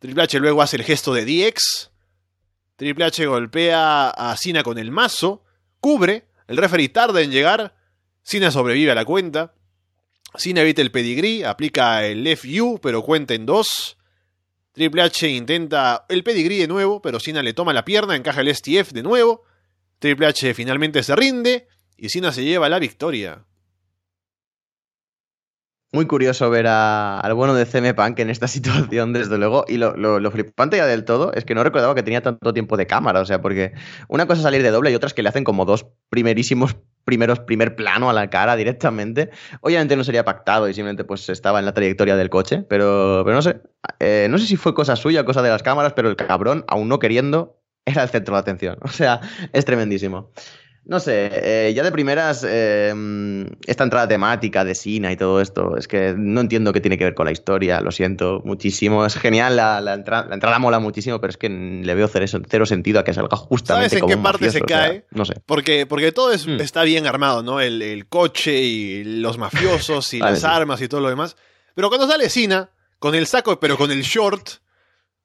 [0.01, 1.93] Triple H luego hace el gesto de DX.
[2.75, 5.45] Triple H golpea a Cena con el mazo,
[5.79, 7.75] cubre, el referee tarda en llegar,
[8.23, 9.55] Cena sobrevive a la cuenta.
[10.35, 13.97] Cena evita el pedigree, aplica el FU, pero cuenta en dos.
[14.73, 18.55] Triple H intenta el pedigree de nuevo, pero Cena le toma la pierna, encaja el
[18.55, 19.45] STF de nuevo.
[19.99, 23.45] Triple H finalmente se rinde y Cena se lleva la victoria.
[25.91, 29.65] Muy curioso ver al bueno de CM Punk en esta situación, desde luego.
[29.69, 32.87] Y lo, flipante ya del todo es que no recordaba que tenía tanto tiempo de
[32.87, 33.21] cámara.
[33.21, 33.73] O sea, porque
[34.09, 36.77] una cosa es salir de doble y otra es que le hacen como dos primerísimos
[37.05, 39.31] primeros, primer plano a la cara directamente.
[39.63, 43.37] Obviamente no sería pactado y simplemente pues estaba en la trayectoria del coche, pero, pero
[43.37, 43.63] no sé.
[43.99, 46.89] Eh, no sé si fue cosa suya, cosa de las cámaras, pero el cabrón, aún
[46.89, 48.77] no queriendo, era el centro de atención.
[48.83, 49.21] O sea,
[49.55, 50.33] es tremendísimo.
[50.89, 52.95] No sé, eh, ya de primeras, eh,
[53.67, 57.05] esta entrada temática de Sina y todo esto, es que no entiendo qué tiene que
[57.05, 59.05] ver con la historia, lo siento muchísimo.
[59.05, 63.05] Es genial, la, la, entrada mola muchísimo, pero es que le veo cero, sentido a
[63.05, 65.05] que salga justamente ¿Sabes en qué parte se cae?
[65.11, 65.35] no sé.
[65.45, 66.59] Porque, porque todo mm.
[66.63, 67.61] está bien armado, ¿no?
[67.61, 71.37] El, coche y los mafiosos y las armas y todo lo demás.
[71.75, 74.49] Pero cuando sale Sina, con el saco, pero con el short.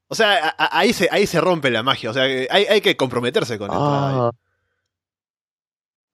[0.09, 2.09] O sea, ahí se, ahí se rompe la magia.
[2.09, 4.31] O sea, hay, hay que comprometerse con ah.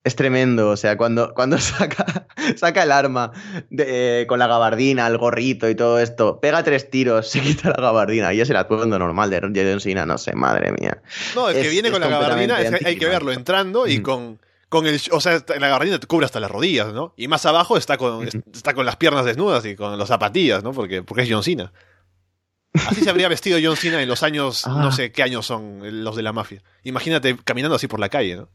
[0.09, 3.31] Es tremendo, o sea, cuando, cuando saca, saca el arma
[3.69, 7.79] de, con la gabardina, el gorrito y todo esto, pega tres tiros, se quita la
[7.79, 11.03] gabardina y es el atuendo normal de John Cena, no sé, madre mía.
[11.35, 14.99] No, el que viene con la gabardina, hay que verlo entrando y con, con el.
[15.11, 17.13] O sea, la gabardina te cubre hasta las rodillas, ¿no?
[17.15, 20.71] Y más abajo está con, está con las piernas desnudas y con las zapatillas, ¿no?
[20.71, 21.71] Porque, porque es John Cena.
[22.73, 24.91] Así se habría vestido John Cena en los años, no ah.
[24.91, 26.63] sé qué años son los de la mafia.
[26.81, 28.49] Imagínate caminando así por la calle, ¿no?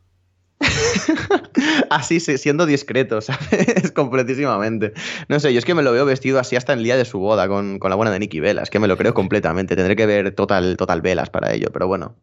[1.91, 3.93] así, siendo discreto, ¿sabes?
[3.93, 4.93] Completísimamente.
[5.29, 7.19] No sé, yo es que me lo veo vestido así hasta el día de su
[7.19, 9.77] boda con, la buena de Nicky Velas, que me lo creo completamente.
[9.77, 12.17] Tendré que ver total, total Velas para ello, pero bueno.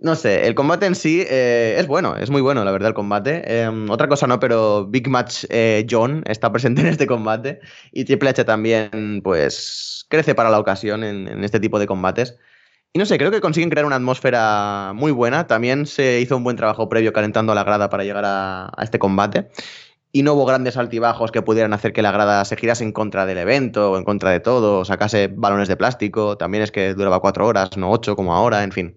[0.00, 2.94] No sé, el combate en sí eh, es bueno, es muy bueno, la verdad, el
[2.94, 3.62] combate.
[3.62, 7.60] Em, otra cosa no, pero Big Match eh, John está presente en este combate
[7.92, 12.36] y Triple H también, pues, crece para la ocasión en este tipo de combates.
[12.96, 15.48] Y no sé, creo que consiguen crear una atmósfera muy buena.
[15.48, 19.00] También se hizo un buen trabajo previo calentando a la grada para llegar a, este
[19.00, 19.50] combate.
[20.12, 23.26] Y no hubo grandes altibajos que pudieran hacer que la grada se girase en contra
[23.26, 26.38] del evento o en contra de todo, o sacase balones de plástico.
[26.38, 28.96] También es que duraba cuatro horas, no ocho como ahora, en fin.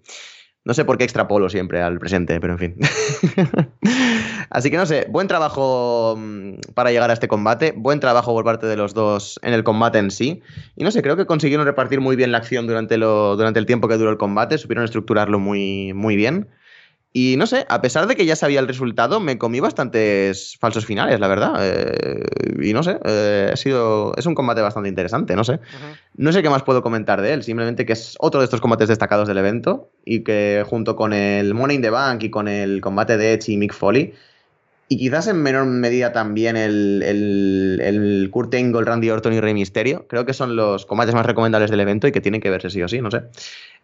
[0.68, 2.76] No sé por qué extrapolo siempre al presente, pero en fin.
[4.50, 8.44] Así que no sé, buen trabajo mm, para llegar a este combate, buen trabajo por
[8.44, 10.42] parte de los dos en el combate en sí.
[10.76, 13.64] Y no sé, creo que consiguieron repartir muy bien la acción durante, lo, durante el
[13.64, 16.48] tiempo que duró el combate, supieron estructurarlo muy, muy bien.
[17.12, 20.84] Y no sé, a pesar de que ya sabía el resultado, me comí bastantes falsos
[20.84, 21.54] finales, la verdad.
[21.60, 22.22] Eh,
[22.62, 25.58] y no sé, eh, ha sido, es un combate bastante interesante, no sé.
[26.16, 28.88] No sé qué más puedo comentar de él, simplemente que es otro de estos combates
[28.88, 32.80] destacados del evento y que junto con el Money in the Bank y con el
[32.82, 34.12] combate de Edge y Mick Foley,
[34.90, 39.52] y quizás en menor medida también el, el, el Kurt Angle, Randy Orton y Rey
[39.52, 42.70] Mysterio, creo que son los combates más recomendables del evento y que tienen que verse
[42.70, 43.24] sí o sí, no sé.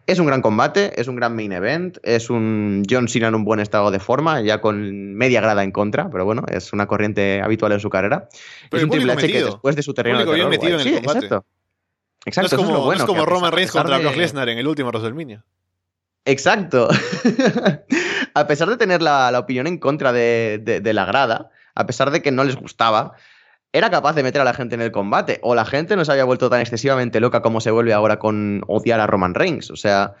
[0.07, 3.43] Es un gran combate, es un gran main event, es un John Cena en un
[3.43, 7.41] buen estado de forma, ya con media grada en contra, pero bueno, es una corriente
[7.41, 8.29] habitual en su carrera.
[8.69, 9.47] Pero es un Triple H que metido.
[9.47, 11.17] después de su terreno de terror, metido en el combate.
[11.25, 11.35] Exacto.
[11.45, 12.97] No Exacto, es como, es lo bueno.
[12.99, 15.43] no es como que Roman Reigns contra de- Brock Lesnar en el último WrestleMania.
[16.25, 16.87] Exacto.
[18.33, 21.85] a pesar de tener la, la opinión en contra de, de- de la grada, a
[21.85, 23.13] pesar de que no les gustaba,
[23.75, 25.39] era capaz de meter a la gente en el combate.
[25.41, 28.63] O la gente no se había vuelto tan excesivamente loca como se vuelve ahora con
[28.67, 29.69] odiar a Roman Reigns.
[29.69, 30.15] O sea,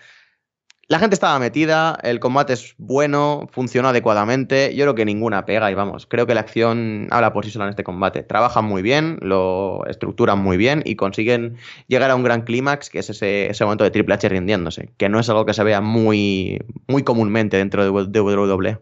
[0.89, 4.75] la gente estaba metida, el combate es bueno, funcionó adecuadamente.
[4.75, 7.63] Yo creo que ninguna pega y vamos, creo que la acción habla por sí sola
[7.63, 8.23] en este combate.
[8.23, 11.55] Trabajan muy bien, lo estructuran muy bien y consiguen
[11.87, 15.17] llegar a un gran clímax, que es ese, momento de Triple H rindiéndose, que no
[15.17, 18.19] es algo que se vea muy, muy comúnmente dentro de.
[18.19, 18.79] WWE.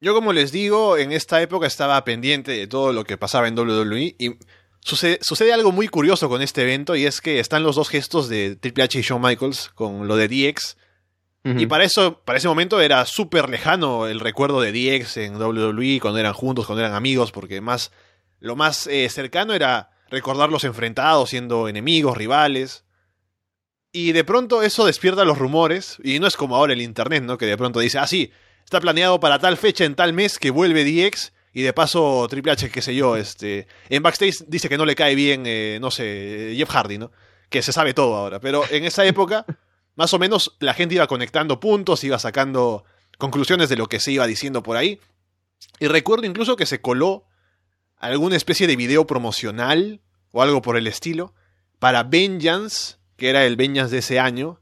[0.00, 3.58] Yo, como les digo, en esta época estaba pendiente de todo lo que pasaba en
[3.58, 4.36] WWE y
[4.80, 8.28] sucede, sucede algo muy curioso con este evento y es que están los dos gestos
[8.28, 10.76] de Triple H y Shawn Michaels con lo de DX
[11.44, 15.98] y para eso, para ese momento era súper lejano el recuerdo de DX en WWE
[16.00, 17.90] cuando eran juntos, cuando eran amigos, porque más
[18.40, 22.84] lo más eh, cercano era recordarlos enfrentados, siendo enemigos, rivales.
[23.92, 27.38] Y de pronto eso despierta los rumores, y no es como ahora el internet, ¿no?
[27.38, 28.30] Que de pronto dice, ah, sí,
[28.68, 32.52] está planeado para tal fecha en tal mes que vuelve DX, y de paso Triple
[32.52, 35.90] H, qué sé yo, este, en backstage dice que no le cae bien, eh, no
[35.90, 37.10] sé, Jeff Hardy, ¿no?
[37.48, 39.46] Que se sabe todo ahora, pero en esa época,
[39.96, 42.84] más o menos la gente iba conectando puntos, iba sacando
[43.16, 45.00] conclusiones de lo que se iba diciendo por ahí,
[45.80, 47.24] y recuerdo incluso que se coló
[47.96, 51.34] alguna especie de video promocional o algo por el estilo
[51.78, 54.60] para Vengeance, que era el Vengeance de ese año,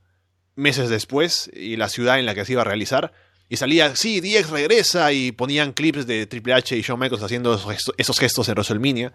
[0.55, 3.13] meses después, y la ciudad en la que se iba a realizar.
[3.49, 7.55] Y salía, sí, DX regresa, y ponían clips de Triple H y Shawn Michaels haciendo
[7.55, 9.13] esos gestos, esos gestos en WrestleMania.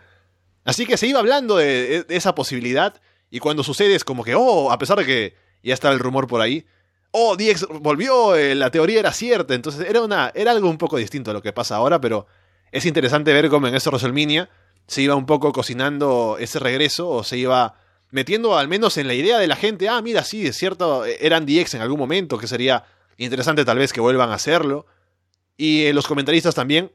[0.64, 4.72] Así que se iba hablando de, esa posibilidad, y cuando sucede es como que, oh,
[4.72, 6.66] a pesar de que ya estaba el rumor por ahí,
[7.12, 10.98] oh, DX volvió, eh, la teoría era cierta, entonces era, una, era algo un poco
[10.98, 12.26] distinto a lo que pasa ahora, pero
[12.72, 14.50] es interesante ver cómo en ese WrestleMania
[14.88, 17.76] se iba un poco cocinando ese regreso, o se iba
[18.12, 21.46] metiendo al menos en la idea de la gente, ah, mira, sí, es cierto, eran
[21.46, 22.86] DX en algún momento, que sería
[23.18, 24.86] interesante tal vez que vuelvan a hacerlo.
[25.58, 26.92] Y eh, los comentaristas también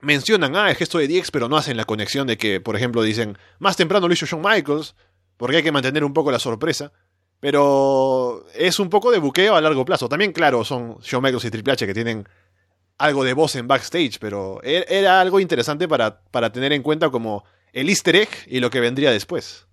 [0.00, 3.02] mencionan, ah, el gesto de DX, pero no hacen la conexión de que, por ejemplo,
[3.02, 4.94] dicen, más temprano lo hizo Shawn Michaels,
[5.36, 6.92] porque hay que mantener un poco la sorpresa.
[7.40, 10.08] Pero es un poco de buqueo a largo plazo.
[10.08, 12.28] También, claro, son Shawn Michaels y Triple H que tienen
[12.98, 17.10] algo de voz en backstage, pero er- era algo interesante para, para tener en cuenta
[17.10, 19.65] como el easter egg y lo que vendría después.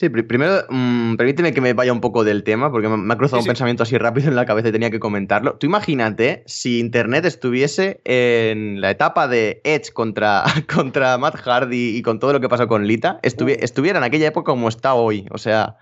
[0.00, 3.12] Sí, pri- primero, mm, permíteme que me vaya un poco del tema, porque me, me
[3.12, 3.48] ha cruzado Sí, un sí.
[3.50, 5.56] pensamiento así rápido en la cabeza y tenía que comentarlo.
[5.58, 10.42] Tú imagínate si Internet estuviese en la etapa de Edge contra,
[10.74, 14.28] contra Matt Hardy y con todo lo que pasó con Lita, estuvi- estuviera en aquella
[14.28, 15.26] época como está hoy.
[15.32, 15.76] O sea,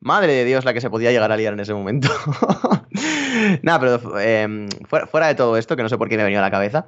[0.00, 2.08] madre de Dios la que se podía llegar a liar en ese momento.
[3.62, 6.24] Nada, pero eh, fuera, fuera de todo esto, que no sé por qué me ha
[6.24, 6.86] venido a la cabeza.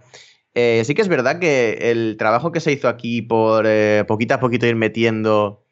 [0.55, 4.35] eh, sí que es verdad que el trabajo que se hizo aquí por eh, poquito
[4.35, 5.64] a poquito ir metiendo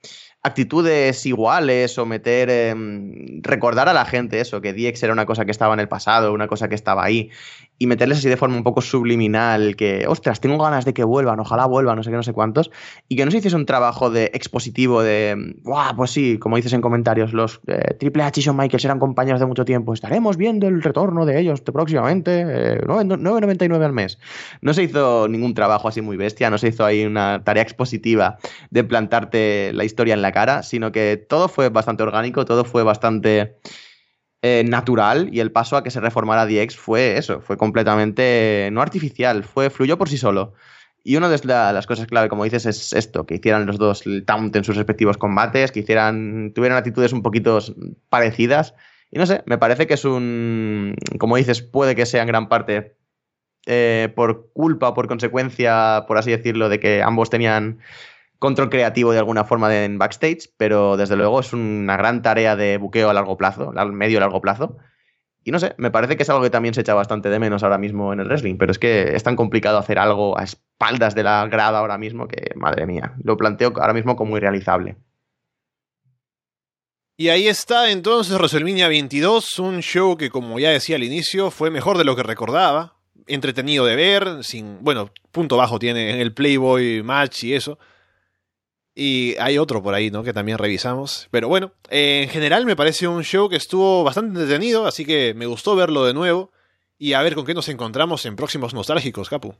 [0.42, 2.74] actitudes iguales o meter, eh,
[3.42, 6.32] recordar a la gente eso, que DX era una cosa que estaba en el pasado,
[6.32, 7.30] una cosa que estaba ahí,
[7.82, 11.40] y meterles así de forma un poco subliminal, que, ostras, tengo ganas de que vuelvan,
[11.40, 12.70] ojalá vuelvan, no sé qué, no sé cuántos,
[13.08, 16.74] y que no se hiciese un trabajo de expositivo de, guau, pues sí, como dices
[16.74, 20.36] en comentarios, los eh, Triple H y Shawn Michaels eran compañeros de mucho tiempo, estaremos
[20.36, 24.18] viendo el retorno de ellos próximamente, eh, 9.99 al mes.
[24.60, 28.36] No se hizo ningún trabajo así muy bestia, no se hizo ahí una tarea expositiva
[28.68, 32.82] de plantarte la historia en la cara, sino que todo fue bastante orgánico, todo fue
[32.82, 33.56] bastante
[34.42, 38.80] eh, natural y el paso a que se reformara DX fue eso, fue completamente no
[38.82, 40.54] artificial, fue fluyó por sí solo.
[41.02, 44.06] Y una de la- las cosas clave, como dices, es esto, que hicieran los dos
[44.06, 47.58] el taunt en sus respectivos combates, que hicieran, tuvieran actitudes un poquito
[48.10, 48.74] parecidas.
[49.10, 52.48] Y no sé, me parece que es un, como dices, puede que sea en gran
[52.48, 52.96] parte
[53.66, 57.80] eh, por culpa por consecuencia, por así decirlo, de que ambos tenían
[58.40, 62.78] control creativo de alguna forma en backstage, pero desde luego es una gran tarea de
[62.78, 64.78] buqueo a largo plazo, medio largo plazo.
[65.44, 67.62] Y no sé, me parece que es algo que también se echa bastante de menos
[67.62, 71.14] ahora mismo en el wrestling, pero es que es tan complicado hacer algo a espaldas
[71.14, 74.96] de la grada ahora mismo que, madre mía, lo planteo ahora mismo como irrealizable.
[77.18, 81.70] Y ahí está entonces WrestleMania 22, un show que como ya decía al inicio fue
[81.70, 86.32] mejor de lo que recordaba, entretenido de ver, sin, bueno, punto bajo tiene en el
[86.32, 87.78] Playboy match y eso.
[89.02, 90.22] Y hay otro por ahí, ¿no?
[90.22, 91.26] Que también revisamos.
[91.30, 95.46] Pero bueno, en general me parece un show que estuvo bastante entretenido, así que me
[95.46, 96.52] gustó verlo de nuevo
[96.98, 99.54] y a ver con qué nos encontramos en próximos nostálgicos, Capu.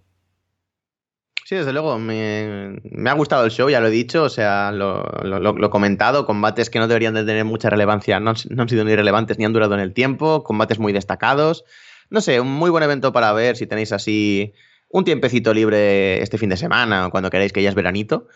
[1.47, 5.07] Sí, desde luego, me, ha gustado el show, ya lo he dicho, o sea, lo,
[5.25, 8.95] he comentado, combates que no deberían de tener mucha relevancia, no, no, han sido ni
[8.95, 11.65] relevantes ni han durado en el tiempo, combates muy destacados,
[12.11, 14.53] no sé, un muy buen evento para ver si tenéis así
[14.91, 18.29] un tiempecito libre este fin de semana o cuando queráis que ya es veranito.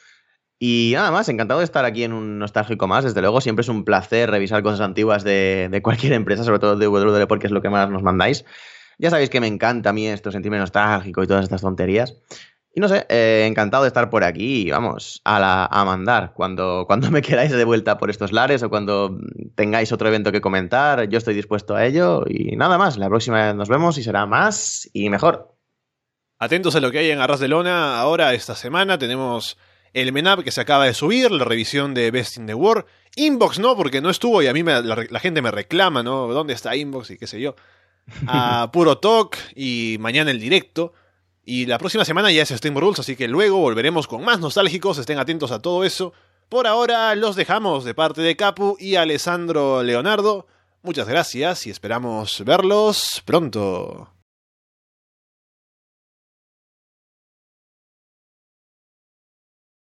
[0.59, 3.05] Y nada más, encantado de estar aquí en un nostálgico más.
[3.05, 6.77] Desde luego, siempre es un placer revisar cosas antiguas de, de cualquier empresa, sobre todo
[6.77, 8.45] de WWE, porque es lo que más nos mandáis.
[8.99, 12.17] Ya sabéis que me encanta a mí esto, sentirme nostálgico y todas estas tonterías.
[12.77, 16.33] Y no sé, eh, encantado de estar por aquí vamos, a, la, a mandar.
[16.35, 19.17] Cuando, cuando me queráis de vuelta por estos lares o cuando
[19.55, 22.25] tengáis otro evento que comentar, yo estoy dispuesto a ello.
[22.27, 25.57] Y nada más, la próxima nos vemos y será más y mejor.
[26.41, 28.01] Atentos a lo que hay en Arras de Lona.
[28.01, 29.57] Ahora, esta semana, tenemos
[29.95, 32.85] el Menab que se acaba de subir, la revisión de Best in the War.
[33.17, 36.27] Inbox no, porque no estuvo y a mí la, la, gente me reclama, ¿no?
[36.27, 37.55] ¿Dónde está Inbox y qué sé yo?
[38.27, 40.93] A Puro Talk y mañana el directo.
[41.47, 44.99] Y la próxima semana ya es Steam Rules, así que luego volveremos con más nostálgicos,
[44.99, 46.13] estén atentos a todo eso.
[46.49, 50.47] Por ahora los dejamos de parte de Capu y Alessandro Leonardo.
[50.83, 54.14] Muchas gracias y esperamos verlos pronto.